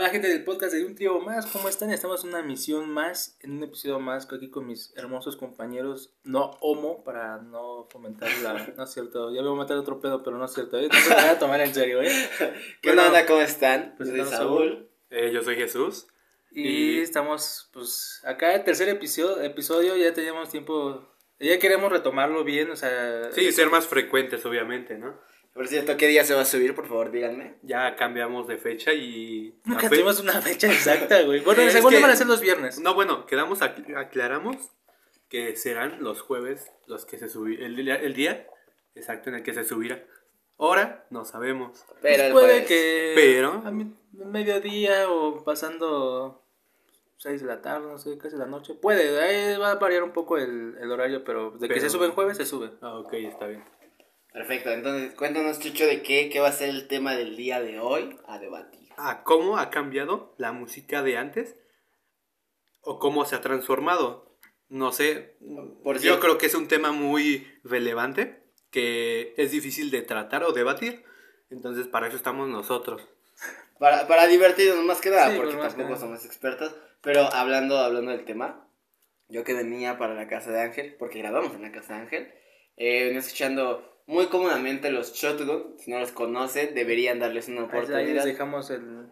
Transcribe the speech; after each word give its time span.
Hola 0.00 0.08
gente 0.08 0.28
del 0.28 0.44
podcast 0.44 0.72
de 0.72 0.82
Un 0.82 0.94
Trío 0.94 1.20
Más, 1.20 1.44
¿cómo 1.44 1.68
están? 1.68 1.90
Estamos 1.90 2.24
en 2.24 2.30
una 2.30 2.40
misión 2.42 2.88
más, 2.88 3.36
en 3.42 3.50
un 3.58 3.64
episodio 3.64 4.00
más 4.00 4.26
aquí 4.32 4.48
con 4.48 4.66
mis 4.66 4.94
hermosos 4.96 5.36
compañeros, 5.36 6.14
no 6.24 6.52
homo, 6.62 7.04
para 7.04 7.36
no 7.36 7.86
fomentar 7.90 8.30
la... 8.42 8.54
No 8.78 8.84
es 8.84 8.90
cierto, 8.94 9.30
ya 9.30 9.42
voy 9.42 9.52
a 9.52 9.56
matar 9.56 9.76
otro 9.76 10.00
pedo, 10.00 10.22
pero 10.22 10.38
no 10.38 10.46
es 10.46 10.54
cierto, 10.54 10.78
¿eh? 10.78 10.88
No 10.90 10.98
se 10.98 11.10
me 11.10 11.16
voy 11.16 11.24
a 11.24 11.38
tomar 11.38 11.60
en 11.60 11.74
serio, 11.74 12.00
¿eh? 12.00 12.10
¿Qué 12.80 12.88
Bueno, 12.94 13.08
onda? 13.08 13.26
¿Cómo 13.26 13.42
están? 13.42 13.92
pues 13.98 14.08
Yo 14.10 14.24
soy 14.24 14.34
Saúl. 14.34 14.88
Eh, 15.10 15.32
yo 15.34 15.42
soy 15.42 15.56
Jesús. 15.56 16.06
Y, 16.50 16.62
Y- 16.62 17.00
estamos, 17.00 17.68
pues, 17.70 18.22
acá 18.24 18.54
el 18.54 18.64
tercer 18.64 18.88
episodio, 18.88 19.42
episodio, 19.42 19.98
ya 19.98 20.14
teníamos 20.14 20.48
tiempo, 20.48 21.10
ya 21.38 21.58
queremos 21.58 21.92
retomarlo 21.92 22.42
bien, 22.42 22.70
o 22.70 22.76
sea... 22.76 23.30
Sí, 23.32 23.52
ser 23.52 23.68
más 23.68 23.86
frecuentes, 23.86 24.46
obviamente, 24.46 24.96
¿no? 24.96 25.20
Por 25.60 25.68
cierto, 25.68 25.94
¿qué 25.98 26.06
día 26.08 26.24
se 26.24 26.32
va 26.32 26.40
a 26.40 26.44
subir? 26.46 26.74
Por 26.74 26.88
favor, 26.88 27.10
díganme. 27.10 27.56
Ya 27.60 27.94
cambiamos 27.94 28.48
de 28.48 28.56
fecha 28.56 28.94
y... 28.94 29.60
Nunca 29.66 29.90
fe- 29.90 29.96
tuvimos 29.96 30.18
una 30.18 30.40
fecha 30.40 30.66
exacta, 30.72 31.20
güey. 31.20 31.40
Bueno, 31.40 31.60
Es 31.60 31.66
el 31.66 31.72
segundo 31.74 31.98
que- 31.98 32.02
van 32.02 32.10
a 32.12 32.16
ser 32.16 32.28
los 32.28 32.40
viernes. 32.40 32.80
No, 32.80 32.94
bueno, 32.94 33.26
quedamos, 33.26 33.60
ac- 33.60 33.94
aclaramos 33.94 34.56
que 35.28 35.54
serán 35.56 36.02
los 36.02 36.22
jueves 36.22 36.72
los 36.86 37.04
que 37.04 37.18
se 37.18 37.28
subirá, 37.28 37.66
el, 37.66 37.76
día- 37.76 37.96
el 37.96 38.14
día 38.14 38.46
exacto 38.94 39.28
en 39.28 39.36
el 39.36 39.42
que 39.42 39.52
se 39.52 39.64
subirá. 39.64 40.02
Hora, 40.56 41.04
no 41.10 41.26
sabemos. 41.26 41.84
Pero 42.00 42.22
el 42.22 42.32
Pues 42.32 42.42
puede 42.46 42.64
que 42.64 43.12
Pero- 43.14 43.62
a 43.62 43.70
mi- 43.70 43.94
mediodía 44.12 45.10
o 45.10 45.44
pasando 45.44 46.42
6 47.18 47.42
de 47.42 47.46
la 47.46 47.60
tarde, 47.60 47.86
no 47.86 47.98
sé, 47.98 48.16
casi 48.16 48.36
la 48.38 48.46
noche. 48.46 48.72
Puede, 48.76 49.20
ahí 49.20 49.58
va 49.58 49.72
a 49.72 49.74
variar 49.74 50.04
un 50.04 50.12
poco 50.12 50.38
el, 50.38 50.78
el 50.80 50.90
horario, 50.90 51.22
pero 51.22 51.50
de 51.50 51.68
que 51.68 51.80
se 51.82 51.90
sube 51.90 52.06
en 52.06 52.12
jueves, 52.12 52.38
se 52.38 52.46
sube. 52.46 52.70
Ah, 52.80 52.94
ok, 52.98 53.12
está 53.12 53.46
bien. 53.46 53.62
Perfecto, 54.32 54.70
entonces 54.70 55.14
cuéntanos, 55.14 55.58
Chucho, 55.58 55.86
de 55.86 56.02
qué, 56.02 56.30
qué 56.30 56.38
va 56.40 56.48
a 56.48 56.52
ser 56.52 56.68
el 56.68 56.86
tema 56.86 57.14
del 57.16 57.36
día 57.36 57.60
de 57.60 57.80
hoy 57.80 58.16
a 58.26 58.38
debatir. 58.38 58.88
Ah, 58.96 59.22
¿cómo 59.24 59.58
ha 59.58 59.70
cambiado 59.70 60.34
la 60.38 60.52
música 60.52 61.02
de 61.02 61.16
antes? 61.16 61.56
¿O 62.82 62.98
cómo 62.98 63.24
se 63.24 63.34
ha 63.34 63.40
transformado? 63.40 64.36
No 64.68 64.92
sé. 64.92 65.36
Por 65.82 65.98
Yo 65.98 66.20
creo 66.20 66.38
que 66.38 66.46
es 66.46 66.54
un 66.54 66.68
tema 66.68 66.92
muy 66.92 67.46
relevante 67.64 68.40
que 68.70 69.34
es 69.36 69.50
difícil 69.50 69.90
de 69.90 70.02
tratar 70.02 70.44
o 70.44 70.52
debatir. 70.52 71.02
Entonces, 71.50 71.88
para 71.88 72.06
eso 72.06 72.16
estamos 72.16 72.48
nosotros. 72.48 73.02
Para, 73.80 74.06
para 74.06 74.28
divertirnos 74.28 74.84
más 74.84 75.00
que 75.00 75.10
nada, 75.10 75.30
Sí, 75.32 75.36
porque 75.38 75.54
pues, 75.56 75.68
tampoco 75.68 75.88
nada. 75.88 76.00
somos 76.00 76.24
expertos. 76.24 76.72
Pero 77.02 77.22
hablando, 77.32 77.78
hablando 77.78 78.12
del 78.12 78.24
tema, 78.24 78.68
yo 79.28 79.42
que 79.42 79.54
venía 79.54 79.98
para 79.98 80.14
la 80.14 80.28
casa 80.28 80.52
de 80.52 80.60
Ángel, 80.60 80.94
porque 80.98 81.18
grabamos 81.18 81.54
en 81.54 81.62
la 81.62 81.72
casa 81.72 81.94
de 81.94 82.00
Ángel, 82.02 82.34
eh, 82.76 83.04
venía 83.06 83.18
escuchando 83.20 83.89
muy 84.06 84.26
cómodamente 84.26 84.90
los 84.90 85.12
Shotgun. 85.14 85.76
Si 85.78 85.90
no 85.90 85.98
los 85.98 86.12
conocen, 86.12 86.74
deberían 86.74 87.18
darles 87.18 87.48
una 87.48 87.62
Ahí, 87.62 87.66
ahí 87.66 87.76
les 87.80 87.88
oportunidad. 87.90 88.24
dejamos 88.24 88.70
el, 88.70 89.06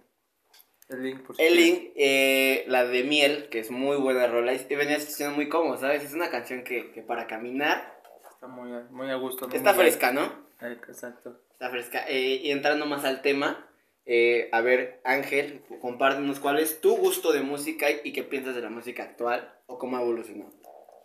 el 0.88 1.02
link. 1.02 1.22
Por 1.26 1.36
si 1.36 1.42
El 1.42 1.54
quieren. 1.54 1.74
link, 1.74 1.92
eh, 1.96 2.64
la 2.68 2.84
de 2.84 3.04
Miel, 3.04 3.48
que 3.50 3.58
es 3.60 3.70
muy 3.70 3.96
buena 3.96 4.26
rola, 4.26 4.52
y 4.54 4.74
venía 4.74 4.96
escuchando 4.96 5.34
muy 5.36 5.48
cómodo, 5.48 5.76
¿sabes? 5.78 6.02
Es 6.04 6.14
una 6.14 6.30
canción 6.30 6.64
que, 6.64 6.90
que 6.92 7.02
para 7.02 7.26
caminar 7.26 7.96
Está 8.32 8.46
muy, 8.46 8.70
muy 8.90 9.10
a 9.10 9.16
gusto. 9.16 9.48
¿no? 9.48 9.54
está 9.54 9.72
Muy- 9.72 9.82
fresca, 9.82 10.12
¿no? 10.12 10.26
Eh, 10.60 10.76
Exacto. 10.88 11.40
Está 11.52 11.70
fresca. 11.70 12.04
Eh, 12.08 12.40
y 12.42 12.50
entrando 12.52 12.86
más 12.86 13.04
al 13.04 13.20
tema, 13.20 13.68
eh, 14.06 14.48
a 14.52 14.60
ver, 14.60 15.00
Ángel, 15.04 15.62
compártenos 15.80 16.38
cuál 16.38 16.60
es 16.60 16.80
tu 16.80 16.96
gusto 16.96 17.32
de 17.32 17.40
música 17.42 17.86
y 17.90 18.12
qué 18.12 18.22
piensas 18.22 18.54
de 18.54 18.60
la 18.62 18.70
música 18.70 19.02
actual 19.02 19.52
o 19.66 19.76
cómo 19.78 19.96
ha 19.96 20.02
evolucionado. 20.02 20.52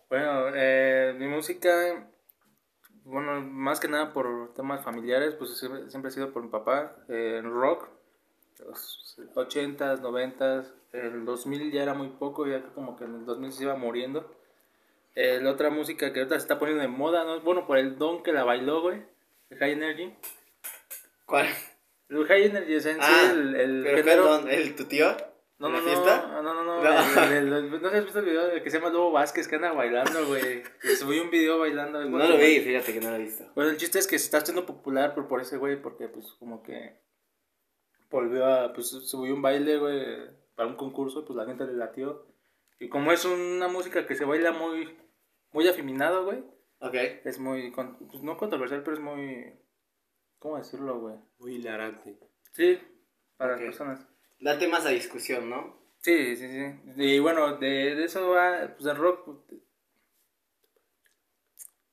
Bueno, 0.09 0.49
eh, 0.55 1.15
mi 1.17 1.25
música, 1.27 2.07
bueno, 3.05 3.41
más 3.41 3.79
que 3.79 3.87
nada 3.87 4.13
por 4.13 4.53
temas 4.53 4.83
familiares, 4.83 5.35
pues 5.35 5.57
siempre, 5.57 5.89
siempre 5.89 6.09
ha 6.09 6.11
sido 6.11 6.31
por 6.31 6.43
mi 6.43 6.49
papá, 6.49 6.95
eh, 7.09 7.37
en 7.39 7.51
rock, 7.51 7.87
los 8.65 9.17
80s, 9.35 9.99
90s, 10.01 10.71
el 10.93 11.25
2000 11.25 11.71
ya 11.71 11.83
era 11.83 11.93
muy 11.93 12.09
poco, 12.09 12.45
ya 12.47 12.61
que 12.61 12.69
como 12.69 12.95
que 12.97 13.03
en 13.05 13.15
el 13.15 13.25
2000 13.25 13.51
se 13.51 13.63
iba 13.63 13.75
muriendo. 13.75 14.31
Eh, 15.15 15.39
la 15.41 15.51
otra 15.51 15.69
música 15.69 16.11
que 16.13 16.19
ahorita 16.19 16.35
se 16.35 16.41
está 16.43 16.59
poniendo 16.59 16.81
de 16.81 16.87
moda, 16.87 17.23
¿no? 17.23 17.39
Bueno, 17.41 17.67
por 17.67 17.77
el 17.77 17.97
don 17.97 18.23
que 18.23 18.31
la 18.31 18.43
bailó, 18.43 18.81
güey, 18.81 19.01
el 19.49 19.57
High 19.57 19.71
Energy. 19.73 20.13
¿Cuál? 21.25 21.47
El 22.09 22.25
High 22.25 22.45
Energy 22.45 22.73
es 22.75 22.85
en 22.85 22.95
sí 22.95 23.01
Ah, 23.03 23.31
el, 23.31 23.55
el 23.55 23.83
Pero 23.83 23.97
género... 23.97 24.23
perdón, 24.23 24.49
¿el 24.49 24.75
tu 24.75 24.85
tío? 24.85 25.15
No, 25.63 25.69
¿En 25.69 25.73
no, 25.75 25.79
la 25.79 25.85
no, 25.85 25.89
fiesta? 26.03 26.27
no, 26.41 26.41
no, 26.41 26.63
no, 26.63 26.83
No. 26.83 27.23
el- 27.23 27.31
el- 27.47 27.53
el- 27.53 27.71
no 27.71 27.79
sé 27.79 27.89
si 27.91 27.95
has 27.97 28.03
visto 28.03 28.19
el 28.19 28.25
video 28.25 28.47
del 28.47 28.61
que 28.63 28.69
se 28.69 28.77
llama 28.79 28.89
Lobo 28.91 29.11
Vázquez 29.11 29.47
que 29.47 29.55
anda 29.55 29.71
bailando, 29.71 30.25
güey. 30.27 30.61
Que 30.81 30.95
Subí 30.97 31.19
un 31.19 31.29
video 31.29 31.59
bailando. 31.59 32.03
No 32.03 32.17
güey. 32.17 32.29
lo 32.29 32.37
vi, 32.37 32.59
fíjate 32.59 32.93
que 32.93 32.99
no 32.99 33.09
lo 33.11 33.15
he 33.15 33.19
visto. 33.19 33.45
Bueno, 33.55 33.69
el 33.71 33.77
chiste 33.77 33.97
es 33.99 34.07
que 34.07 34.19
se 34.19 34.25
está 34.25 34.39
haciendo 34.39 34.65
popular 34.65 35.15
por, 35.15 35.27
por 35.29 35.39
ese 35.41 35.57
güey, 35.57 35.81
porque 35.81 36.09
pues 36.09 36.33
como 36.33 36.61
que 36.63 36.99
volvió 38.09 38.45
a, 38.45 38.73
pues 38.73 38.89
subió 38.89 39.33
un 39.33 39.41
baile, 39.41 39.77
güey, 39.77 40.05
para 40.55 40.67
un 40.69 40.75
concurso, 40.75 41.25
pues 41.25 41.37
la 41.37 41.45
gente 41.45 41.65
le 41.65 41.73
latió. 41.73 42.27
Y 42.79 42.89
como 42.89 43.11
es 43.11 43.23
una 43.25 43.67
música 43.69 44.05
que 44.05 44.15
se 44.15 44.25
baila 44.25 44.51
muy, 44.51 44.97
muy 45.53 45.67
afeminado, 45.67 46.25
güey, 46.25 46.43
Ok. 46.79 46.95
es 47.23 47.39
muy, 47.39 47.71
con- 47.71 47.97
pues 48.09 48.21
no 48.21 48.35
controversial, 48.37 48.83
pero 48.83 48.97
es 48.97 49.01
muy, 49.01 49.53
¿cómo 50.39 50.57
decirlo, 50.57 50.99
güey? 50.99 51.15
Muy 51.39 51.55
hilarante. 51.55 52.19
Sí, 52.51 52.77
para 53.37 53.53
Ok. 53.53 53.59
las 53.61 53.65
personas. 53.69 54.07
Da 54.43 54.57
temas 54.59 54.85
a 54.85 54.89
discusión, 54.89 55.49
¿no? 55.49 55.77
Sí, 55.99 56.35
sí, 56.35 56.47
sí. 56.49 56.65
Y 56.97 57.19
bueno, 57.19 57.55
de, 57.57 57.95
de 57.95 58.03
eso 58.03 58.29
va, 58.29 58.73
pues 58.75 58.85
el 58.85 58.97
rock. 58.97 59.23
pues, 59.47 59.61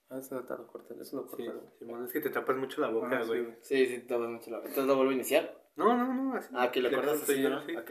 Ah, 0.08 0.18
eso 0.18 0.42
te 0.44 0.54
lo 0.56 0.66
corté, 0.66 0.94
eso 1.00 1.16
lo 1.18 1.26
corté. 1.28 1.44
Sí, 1.78 1.86
es 2.04 2.12
que 2.12 2.20
te 2.20 2.30
tapas 2.30 2.56
mucho 2.56 2.80
la 2.80 2.88
boca, 2.88 3.18
Ah, 3.18 3.22
sí, 3.22 3.28
güey. 3.28 3.46
Sí, 3.62 3.86
sí, 3.86 4.00
todo 4.08 4.28
mucho 4.28 4.50
la... 4.50 4.56
Entonces 4.58 4.84
lo 4.86 4.96
vuelvo 4.96 5.12
a 5.12 5.14
iniciar. 5.14 5.56
no, 5.76 5.96
no, 5.96 6.12
no, 6.12 6.34
así. 6.34 6.48
Ah, 6.52 6.72
que 6.72 6.80
lo 6.80 6.90
Le 6.90 6.96
cortas 6.96 7.18
corto 7.18 7.32
así, 7.32 7.42
¿no? 7.44 7.62
sí. 7.62 7.76
Ok. 7.76 7.90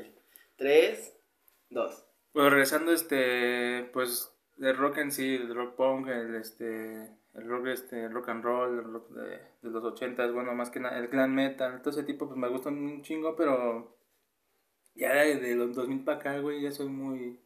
Tres, 0.58 1.18
dos. 1.70 2.06
Bueno, 2.34 2.50
regresando, 2.50 2.92
este, 2.92 3.90
pues, 3.94 4.36
del 4.58 4.76
rock 4.76 4.98
en 4.98 5.12
sí, 5.14 5.36
el 5.36 5.56
rock 5.56 5.76
punk, 5.78 6.10
el, 6.10 6.36
este, 6.36 7.10
el 7.36 7.48
rock, 7.48 7.68
este, 7.68 8.04
el 8.04 8.12
rock 8.12 8.28
and 8.28 8.44
roll, 8.44 8.80
el 8.80 8.84
rock 8.84 9.10
de, 9.12 9.30
de 9.62 9.70
los 9.70 9.82
ochentas, 9.86 10.34
bueno, 10.34 10.54
más 10.54 10.70
que 10.70 10.82
nada, 10.82 11.00
el 11.00 11.08
glam 11.08 11.34
metal, 11.34 11.82
todo 11.82 11.92
ese 11.92 12.04
tipo, 12.04 12.28
pues, 12.28 12.38
me 12.38 12.50
gustan 12.50 12.78
un 12.78 13.02
chingo, 13.02 13.38
pero 13.38 13.98
ya 15.00 15.14
de, 15.14 15.56
los 15.56 15.76
2000 15.76 16.04
para 16.04 16.20
acá, 16.20 16.40
güey, 16.40 16.62
ya 16.62 16.72
soy 16.72 16.88
muy, 16.88 17.40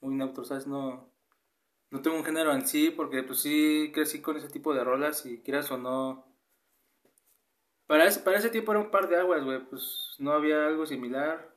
muy 0.00 0.14
neutro, 0.14 0.44
¿sabes? 0.44 0.66
No, 0.66 1.12
no 1.90 2.02
tengo 2.02 2.16
un 2.16 2.24
género 2.24 2.52
en 2.52 2.66
sí, 2.66 2.90
porque, 2.90 3.22
pues, 3.22 3.40
sí 3.40 3.90
crecí 3.94 4.20
con 4.20 4.36
ese 4.36 4.48
tipo 4.48 4.74
de 4.74 4.84
rolas 4.84 5.26
y 5.26 5.42
quieras 5.42 5.70
o 5.70 5.78
no... 5.78 6.26
Para 7.86 8.04
ese, 8.06 8.20
para 8.20 8.38
ese 8.38 8.50
tiempo 8.50 8.72
era 8.72 8.80
un 8.80 8.90
par 8.90 9.08
de 9.08 9.16
aguas, 9.16 9.44
güey, 9.44 9.64
pues, 9.66 10.16
no 10.18 10.32
había 10.32 10.66
algo 10.66 10.84
similar. 10.86 11.54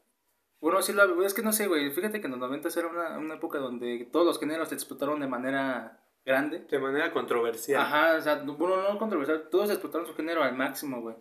Bueno, 0.62 0.82
sí, 0.82 0.94
lo, 0.94 1.24
es 1.24 1.34
que 1.34 1.42
no 1.42 1.52
sé, 1.52 1.68
güey. 1.68 1.90
Fíjate 1.92 2.22
que 2.22 2.28
en 2.28 2.32
los 2.32 2.40
90 2.40 2.70
era 2.78 2.88
una, 2.88 3.18
una 3.18 3.34
época 3.36 3.58
donde 3.58 4.08
todos 4.12 4.26
los 4.26 4.40
géneros 4.40 4.70
se 4.70 4.76
explotaron 4.76 5.20
de 5.20 5.28
manera 5.28 6.00
grande. 6.24 6.60
De 6.60 6.80
manera 6.80 7.12
controversial. 7.12 7.82
Ajá, 7.82 8.16
o 8.18 8.22
sea, 8.22 8.36
no- 8.44 8.56
bueno, 8.56 8.82
no 8.82 9.00
controversial. 9.00 9.50
Todos 9.50 9.72
explotaron 9.72 10.06
su 10.06 10.14
género 10.14 10.44
al 10.44 10.56
máximo, 10.56 11.02
güey. 11.02 11.16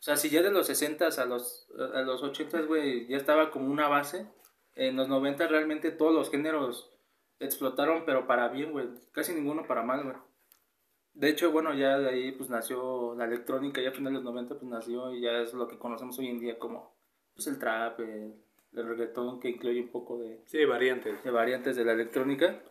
O 0.00 0.02
sea, 0.02 0.16
si 0.16 0.30
ya 0.30 0.42
de 0.42 0.50
los 0.50 0.66
60 0.66 1.08
a 1.08 1.24
los, 1.26 1.68
a 1.94 2.00
los 2.00 2.22
80, 2.22 2.62
güey, 2.62 3.06
ya 3.06 3.18
estaba 3.18 3.50
como 3.50 3.70
una 3.70 3.86
base. 3.86 4.26
En 4.74 4.96
los 4.96 5.08
90 5.08 5.46
realmente 5.46 5.90
todos 5.90 6.14
los 6.14 6.30
géneros 6.30 6.90
explotaron, 7.38 8.04
pero 8.06 8.26
para 8.26 8.48
bien, 8.48 8.72
güey. 8.72 8.86
Casi 9.12 9.34
ninguno 9.34 9.66
para 9.66 9.82
mal, 9.82 10.02
güey. 10.04 10.16
De 11.12 11.28
hecho, 11.28 11.50
bueno, 11.50 11.74
ya 11.74 11.98
de 11.98 12.08
ahí 12.08 12.32
pues 12.32 12.48
nació 12.48 13.14
la 13.16 13.24
electrónica, 13.26 13.82
ya 13.82 13.90
a 13.90 13.92
finales 13.92 14.20
de 14.20 14.24
los 14.24 14.32
90 14.32 14.54
pues 14.54 14.70
nació 14.70 15.12
y 15.12 15.20
ya 15.20 15.40
es 15.42 15.52
lo 15.52 15.68
que 15.68 15.76
conocemos 15.76 16.18
hoy 16.18 16.28
en 16.28 16.38
día 16.40 16.58
como 16.58 16.96
pues 17.34 17.46
el 17.48 17.58
trap, 17.58 18.00
el, 18.00 18.34
el 18.72 18.86
reggaetón 18.88 19.40
que 19.40 19.50
incluye 19.50 19.80
un 19.82 19.90
poco 19.90 20.18
de, 20.18 20.40
Sí, 20.46 20.64
variantes. 20.64 21.22
de 21.24 21.30
variantes 21.30 21.76
de 21.76 21.84
la 21.84 21.92
electrónica. 21.92 22.62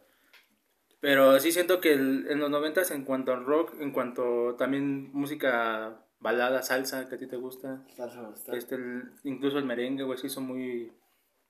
Pero 0.99 1.39
sí 1.39 1.51
siento 1.51 1.79
que 1.79 1.93
el- 1.93 2.27
en 2.29 2.39
los 2.39 2.49
90 2.49 2.81
en 2.93 3.03
cuanto 3.05 3.33
al 3.33 3.45
rock, 3.45 3.75
en 3.79 3.91
cuanto 3.91 4.55
también 4.57 5.11
música 5.13 6.05
balada, 6.19 6.61
salsa, 6.61 7.07
que 7.07 7.15
a 7.15 7.17
ti 7.17 7.27
te 7.27 7.37
gusta, 7.37 7.81
Salsa 7.95 8.21
gusta. 8.21 8.55
este, 8.55 8.75
el- 8.75 9.11
incluso 9.23 9.57
el 9.57 9.65
merengue, 9.65 10.03
güey, 10.03 10.17
se 10.17 10.27
hizo 10.27 10.41
muy, 10.41 10.91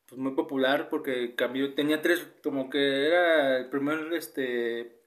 pues, 0.07 0.19
muy 0.19 0.33
popular 0.33 0.89
porque 0.89 1.35
cambió, 1.35 1.73
tenía 1.73 2.01
tres, 2.01 2.25
como 2.43 2.69
que 2.69 3.07
era 3.07 3.57
el 3.57 3.69
primer, 3.69 4.13
este, 4.13 4.99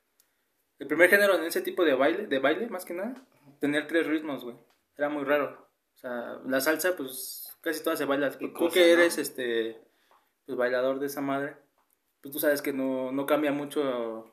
el 0.78 0.86
primer 0.88 1.08
género 1.10 1.36
en 1.36 1.44
ese 1.44 1.60
tipo 1.62 1.84
de 1.84 1.94
baile, 1.94 2.26
de 2.26 2.38
baile 2.38 2.66
más 2.68 2.84
que 2.84 2.94
nada, 2.94 3.14
tener 3.60 3.86
tres 3.86 4.06
ritmos, 4.06 4.44
güey, 4.44 4.56
era 4.96 5.08
muy 5.08 5.24
raro. 5.24 5.68
O 5.94 5.98
sea, 5.98 6.40
la 6.46 6.60
salsa, 6.60 6.96
pues, 6.96 7.56
casi 7.60 7.82
todas 7.84 7.98
se 7.98 8.04
bailan. 8.04 8.32
Qué 8.38 8.48
Tú 8.48 8.54
cosa, 8.54 8.74
que 8.74 8.80
¿no? 8.80 9.00
eres, 9.02 9.18
este, 9.18 9.80
pues, 10.46 10.58
bailador 10.58 10.98
de 10.98 11.06
esa 11.06 11.20
madre, 11.20 11.54
pues 12.20 12.32
tú 12.32 12.40
sabes 12.40 12.62
que 12.62 12.72
no, 12.72 13.12
no 13.12 13.26
cambia 13.26 13.52
mucho. 13.52 14.31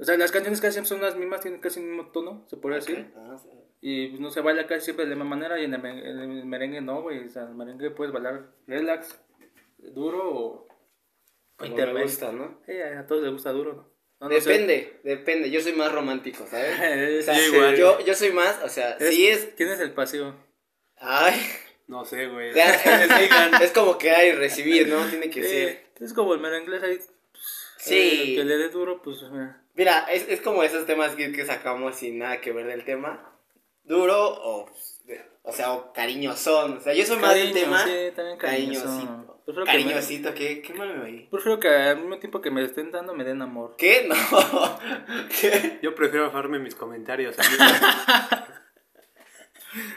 O 0.00 0.04
sea, 0.04 0.16
las 0.16 0.32
canciones 0.32 0.60
casi 0.60 0.72
siempre 0.74 0.88
son 0.88 1.02
las 1.02 1.16
mismas, 1.16 1.42
tienen 1.42 1.60
casi 1.60 1.80
el 1.80 1.86
mismo 1.86 2.10
tono, 2.10 2.46
se 2.48 2.56
podría 2.56 2.78
decir. 2.80 3.12
Ah, 3.16 3.36
sí. 3.40 3.50
Y 3.82 4.08
pues, 4.08 4.20
no 4.20 4.30
se 4.30 4.40
baila 4.40 4.66
casi 4.66 4.86
siempre 4.86 5.04
de 5.04 5.10
la 5.10 5.16
misma 5.16 5.36
manera 5.36 5.60
y 5.60 5.64
en 5.64 5.74
el, 5.74 5.82
me- 5.82 6.08
en 6.10 6.18
el 6.18 6.44
merengue 6.46 6.80
no, 6.80 7.02
güey. 7.02 7.26
O 7.26 7.28
sea, 7.28 7.42
en 7.42 7.48
el 7.50 7.54
merengue 7.54 7.90
puedes 7.90 8.12
bailar 8.12 8.50
relax, 8.66 9.20
duro 9.78 10.20
o... 10.34 10.68
Como 11.56 11.70
intermedio. 11.72 11.98
me 11.98 12.04
gusta, 12.04 12.32
¿no? 12.32 12.60
Sí, 12.66 12.72
a 12.80 13.06
todos 13.06 13.22
les 13.22 13.32
gusta 13.32 13.52
duro, 13.52 13.74
¿no? 13.74 13.90
No, 14.20 14.28
no 14.34 14.40
sé. 14.40 14.50
Depende, 14.50 15.00
depende. 15.04 15.50
Yo 15.50 15.60
soy 15.60 15.72
más 15.74 15.92
romántico, 15.92 16.46
¿sabes? 16.46 16.74
O 17.20 17.22
sea, 17.22 17.34
Sí, 17.38 17.54
igual. 17.54 17.76
Yo, 17.76 18.00
yo 18.04 18.14
soy 18.14 18.32
más, 18.32 18.62
o 18.64 18.68
sea, 18.68 18.92
Es- 18.92 19.14
sí 19.14 19.26
es. 19.28 19.50
¿Quién 19.56 19.68
es 19.70 19.80
el 19.80 19.92
pasivo? 19.92 20.34
Ay, 20.96 21.34
No 21.86 22.04
sé, 22.04 22.26
güey. 22.28 22.52
Les 22.54 22.84
digan. 23.20 23.62
es 23.62 23.72
como 23.72 23.98
que 23.98 24.10
hay 24.10 24.32
recibir, 24.32 24.88
¿no? 24.88 25.06
Tiene 25.08 25.28
que 25.28 25.40
Eh, 25.40 25.44
ser. 25.44 26.04
es 26.04 26.12
como 26.14 26.32
el 26.34 26.40
mero 26.40 26.56
inglés 26.58 26.82
ahí. 26.82 26.96
pues, 26.96 27.10
Sí. 27.78 28.30
el 28.30 28.36
que 28.36 28.44
le 28.44 28.56
dé 28.58 28.68
duro, 28.70 29.00
pues. 29.02 29.22
eh. 29.22 29.50
Mira, 29.74 30.06
es, 30.10 30.28
es 30.28 30.40
como 30.40 30.62
esos 30.62 30.86
temas 30.86 31.14
que, 31.14 31.32
que 31.32 31.44
sacamos 31.46 31.96
sin 31.96 32.18
nada 32.18 32.40
que 32.40 32.52
ver 32.52 32.66
del 32.66 32.84
tema. 32.84 33.32
Duro 33.84 34.18
o, 34.28 34.66
pues, 34.66 35.00
o 35.42 35.52
sea, 35.52 35.72
o 35.72 35.92
cariñosón. 35.92 36.78
O 36.78 36.80
sea, 36.80 36.92
yo 36.94 37.04
soy 37.04 37.18
más 37.18 37.34
del 37.34 37.52
tema. 37.52 37.82
sí, 37.84 38.10
también 38.14 38.36
cariñoso. 38.38 38.84
Cariñosito. 38.84 39.30
Prefiero 39.46 39.64
que 39.66 39.72
me- 39.72 39.82
Cariñosito, 39.84 40.34
¿qué, 40.34 40.62
qué 40.62 40.74
mal 40.74 40.96
me 40.96 41.02
oí? 41.04 41.28
Prefiero 41.30 41.58
que 41.58 41.68
al 41.68 41.96
mismo 41.98 42.18
tiempo 42.18 42.40
que 42.40 42.50
me 42.50 42.62
estén 42.62 42.92
dando 42.92 43.14
me 43.14 43.24
den 43.24 43.42
amor. 43.42 43.74
¿Qué? 43.76 44.06
No. 44.08 44.78
¿Qué? 45.40 45.78
Yo 45.82 45.94
prefiero 45.94 46.26
bajarme 46.26 46.58
mis 46.58 46.74
comentarios. 46.74 47.36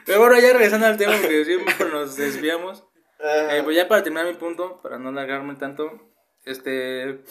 Pero 0.05 0.19
bueno, 0.19 0.39
ya 0.39 0.53
regresando 0.53 0.85
al 0.87 0.97
tema, 0.97 1.13
porque 1.19 1.45
siempre 1.45 1.73
nos 1.91 2.15
desviamos. 2.15 2.83
Eh, 3.25 3.61
pues 3.63 3.73
ya 3.77 3.87
para 3.87 4.03
terminar 4.03 4.25
mi 4.27 4.33
punto, 4.33 4.81
para 4.81 4.99
no 4.99 5.07
alargarme 5.07 5.55
tanto, 5.55 6.13
este. 6.43 7.21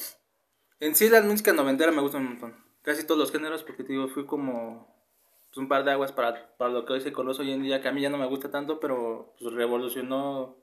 En 0.82 0.96
sí, 0.96 1.08
la 1.08 1.23
música 1.23 1.52
noventera 1.52 1.93
me 1.93 2.02
gusta 2.02 2.19
un 2.19 2.25
montón. 2.25 2.56
Casi 2.82 3.06
todos 3.06 3.17
los 3.17 3.31
géneros, 3.31 3.62
porque 3.62 3.84
te 3.84 3.93
digo, 3.93 4.08
fui 4.08 4.26
como 4.26 4.93
pues, 5.46 5.58
un 5.58 5.69
par 5.69 5.84
de 5.84 5.93
aguas 5.93 6.11
para, 6.11 6.56
para 6.56 6.73
lo 6.73 6.84
que 6.84 6.94
hoy 6.94 7.00
se 7.00 7.12
conoce 7.12 7.43
hoy 7.43 7.52
en 7.52 7.62
día, 7.62 7.81
que 7.81 7.87
a 7.87 7.93
mí 7.93 8.02
ya 8.02 8.11
no 8.11 8.19
me 8.19 8.26
gusta 8.26 8.50
tanto, 8.50 8.81
pero 8.81 9.32
pues, 9.38 9.55
revolucionó 9.55 10.56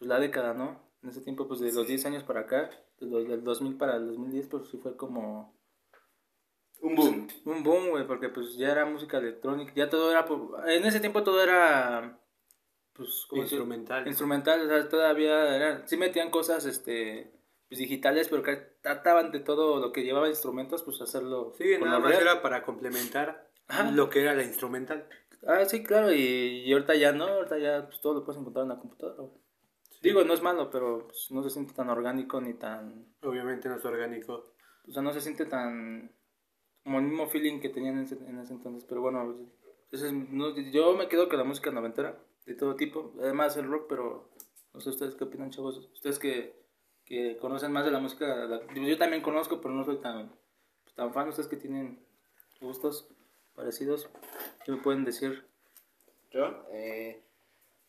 pues, 0.00 0.08
la 0.08 0.18
década, 0.18 0.54
¿no? 0.54 0.80
En 1.04 1.10
ese 1.10 1.20
tiempo, 1.20 1.46
pues 1.46 1.60
de 1.60 1.72
los 1.72 1.86
10 1.86 2.04
años 2.06 2.24
para 2.24 2.40
acá, 2.40 2.68
de 2.98 3.06
los, 3.06 3.28
del 3.28 3.44
2000 3.44 3.76
para 3.76 3.94
el 3.94 4.08
2010, 4.08 4.48
pues 4.48 4.66
sí 4.68 4.78
fue 4.78 4.96
como 4.96 5.54
Un 6.80 6.96
boom. 6.96 7.28
un 7.44 7.62
boom, 7.62 7.90
güey, 7.90 8.04
porque 8.08 8.28
pues 8.28 8.56
ya 8.56 8.72
era 8.72 8.86
música 8.86 9.18
electrónica, 9.18 9.72
ya 9.76 9.88
todo 9.88 10.10
era, 10.10 10.26
pues, 10.26 10.40
en 10.66 10.84
ese 10.84 10.98
tiempo 10.98 11.22
todo 11.22 11.40
era, 11.40 12.18
pues, 12.92 13.24
¿cómo? 13.28 13.42
Instrumental. 13.42 14.04
instrumental, 14.08 14.62
o 14.62 14.68
sea, 14.68 14.88
todavía 14.88 15.54
era, 15.54 15.86
sí 15.86 15.96
metían 15.96 16.30
cosas, 16.30 16.66
este, 16.66 17.30
pues 17.72 17.78
digitales, 17.78 18.28
pero 18.28 18.42
que 18.42 18.54
trataban 18.82 19.32
de 19.32 19.40
todo 19.40 19.80
lo 19.80 19.92
que 19.92 20.02
llevaba 20.04 20.28
instrumentos, 20.28 20.82
pues 20.82 21.00
hacerlo 21.00 21.54
Sí, 21.56 21.78
con 21.78 21.88
nada 21.88 22.00
más 22.00 22.10
real. 22.10 22.20
era 22.22 22.42
para 22.42 22.62
complementar 22.64 23.48
Ajá. 23.66 23.90
lo 23.90 24.10
que 24.10 24.20
era 24.20 24.34
la 24.34 24.42
instrumental. 24.42 25.08
Ah, 25.46 25.64
sí, 25.64 25.82
claro, 25.82 26.12
y, 26.12 26.18
y 26.66 26.72
ahorita 26.74 26.94
ya 26.96 27.12
no, 27.12 27.24
ahorita 27.24 27.56
ya 27.58 27.86
pues, 27.86 28.02
todo 28.02 28.12
lo 28.12 28.24
puedes 28.26 28.38
encontrar 28.38 28.64
en 28.64 28.68
la 28.68 28.78
computadora. 28.78 29.22
Digo, 30.02 30.22
no 30.24 30.34
es 30.34 30.42
malo, 30.42 30.68
pero 30.70 31.06
pues, 31.08 31.30
no 31.30 31.42
se 31.42 31.48
siente 31.48 31.72
tan 31.72 31.88
orgánico 31.88 32.42
ni 32.42 32.52
tan, 32.52 33.06
Obviamente 33.22 33.70
no 33.70 33.76
es 33.76 33.84
orgánico. 33.86 34.52
o 34.86 34.92
sea, 34.92 35.00
no 35.00 35.14
se 35.14 35.22
siente 35.22 35.46
tan, 35.46 36.12
como 36.84 36.98
el 36.98 37.06
mismo 37.06 37.26
feeling 37.28 37.58
que 37.60 37.70
tenían 37.70 37.96
en 37.96 38.04
ese, 38.04 38.16
en 38.16 38.38
ese 38.38 38.52
entonces, 38.52 38.84
pero 38.86 39.00
bueno, 39.00 39.34
ese 39.90 40.08
es- 40.08 40.12
no, 40.12 40.54
yo 40.58 40.94
me 40.94 41.08
quedo 41.08 41.26
con 41.30 41.38
la 41.38 41.44
música 41.44 41.70
noventera, 41.70 42.18
de 42.44 42.54
todo 42.54 42.76
tipo, 42.76 43.14
además 43.18 43.56
el 43.56 43.66
rock, 43.66 43.86
pero 43.88 44.28
no 44.74 44.80
sé 44.82 44.90
ustedes 44.90 45.14
qué 45.14 45.24
opinan, 45.24 45.50
chavos, 45.50 45.78
ustedes 45.94 46.18
que, 46.18 46.60
que 47.12 47.36
conocen 47.36 47.72
más 47.72 47.84
de 47.84 47.90
la 47.90 47.98
música, 47.98 48.26
la- 48.46 48.62
yo, 48.74 48.96
también 48.96 49.20
conozco, 49.22 49.60
pero 49.60 49.74
no 49.74 49.84
soy 49.84 49.98
tan, 49.98 50.30
pues, 50.82 50.94
tan 50.94 51.12
fan, 51.12 51.28
ustedes 51.28 51.46
que 51.46 51.56
tienen 51.58 51.98
gustos 52.58 53.06
parecidos, 53.54 54.08
¿qué 54.64 54.72
me 54.72 54.78
pueden 54.78 55.04
decir? 55.04 55.44
¿Yo? 56.30 56.64
Eh, 56.72 57.20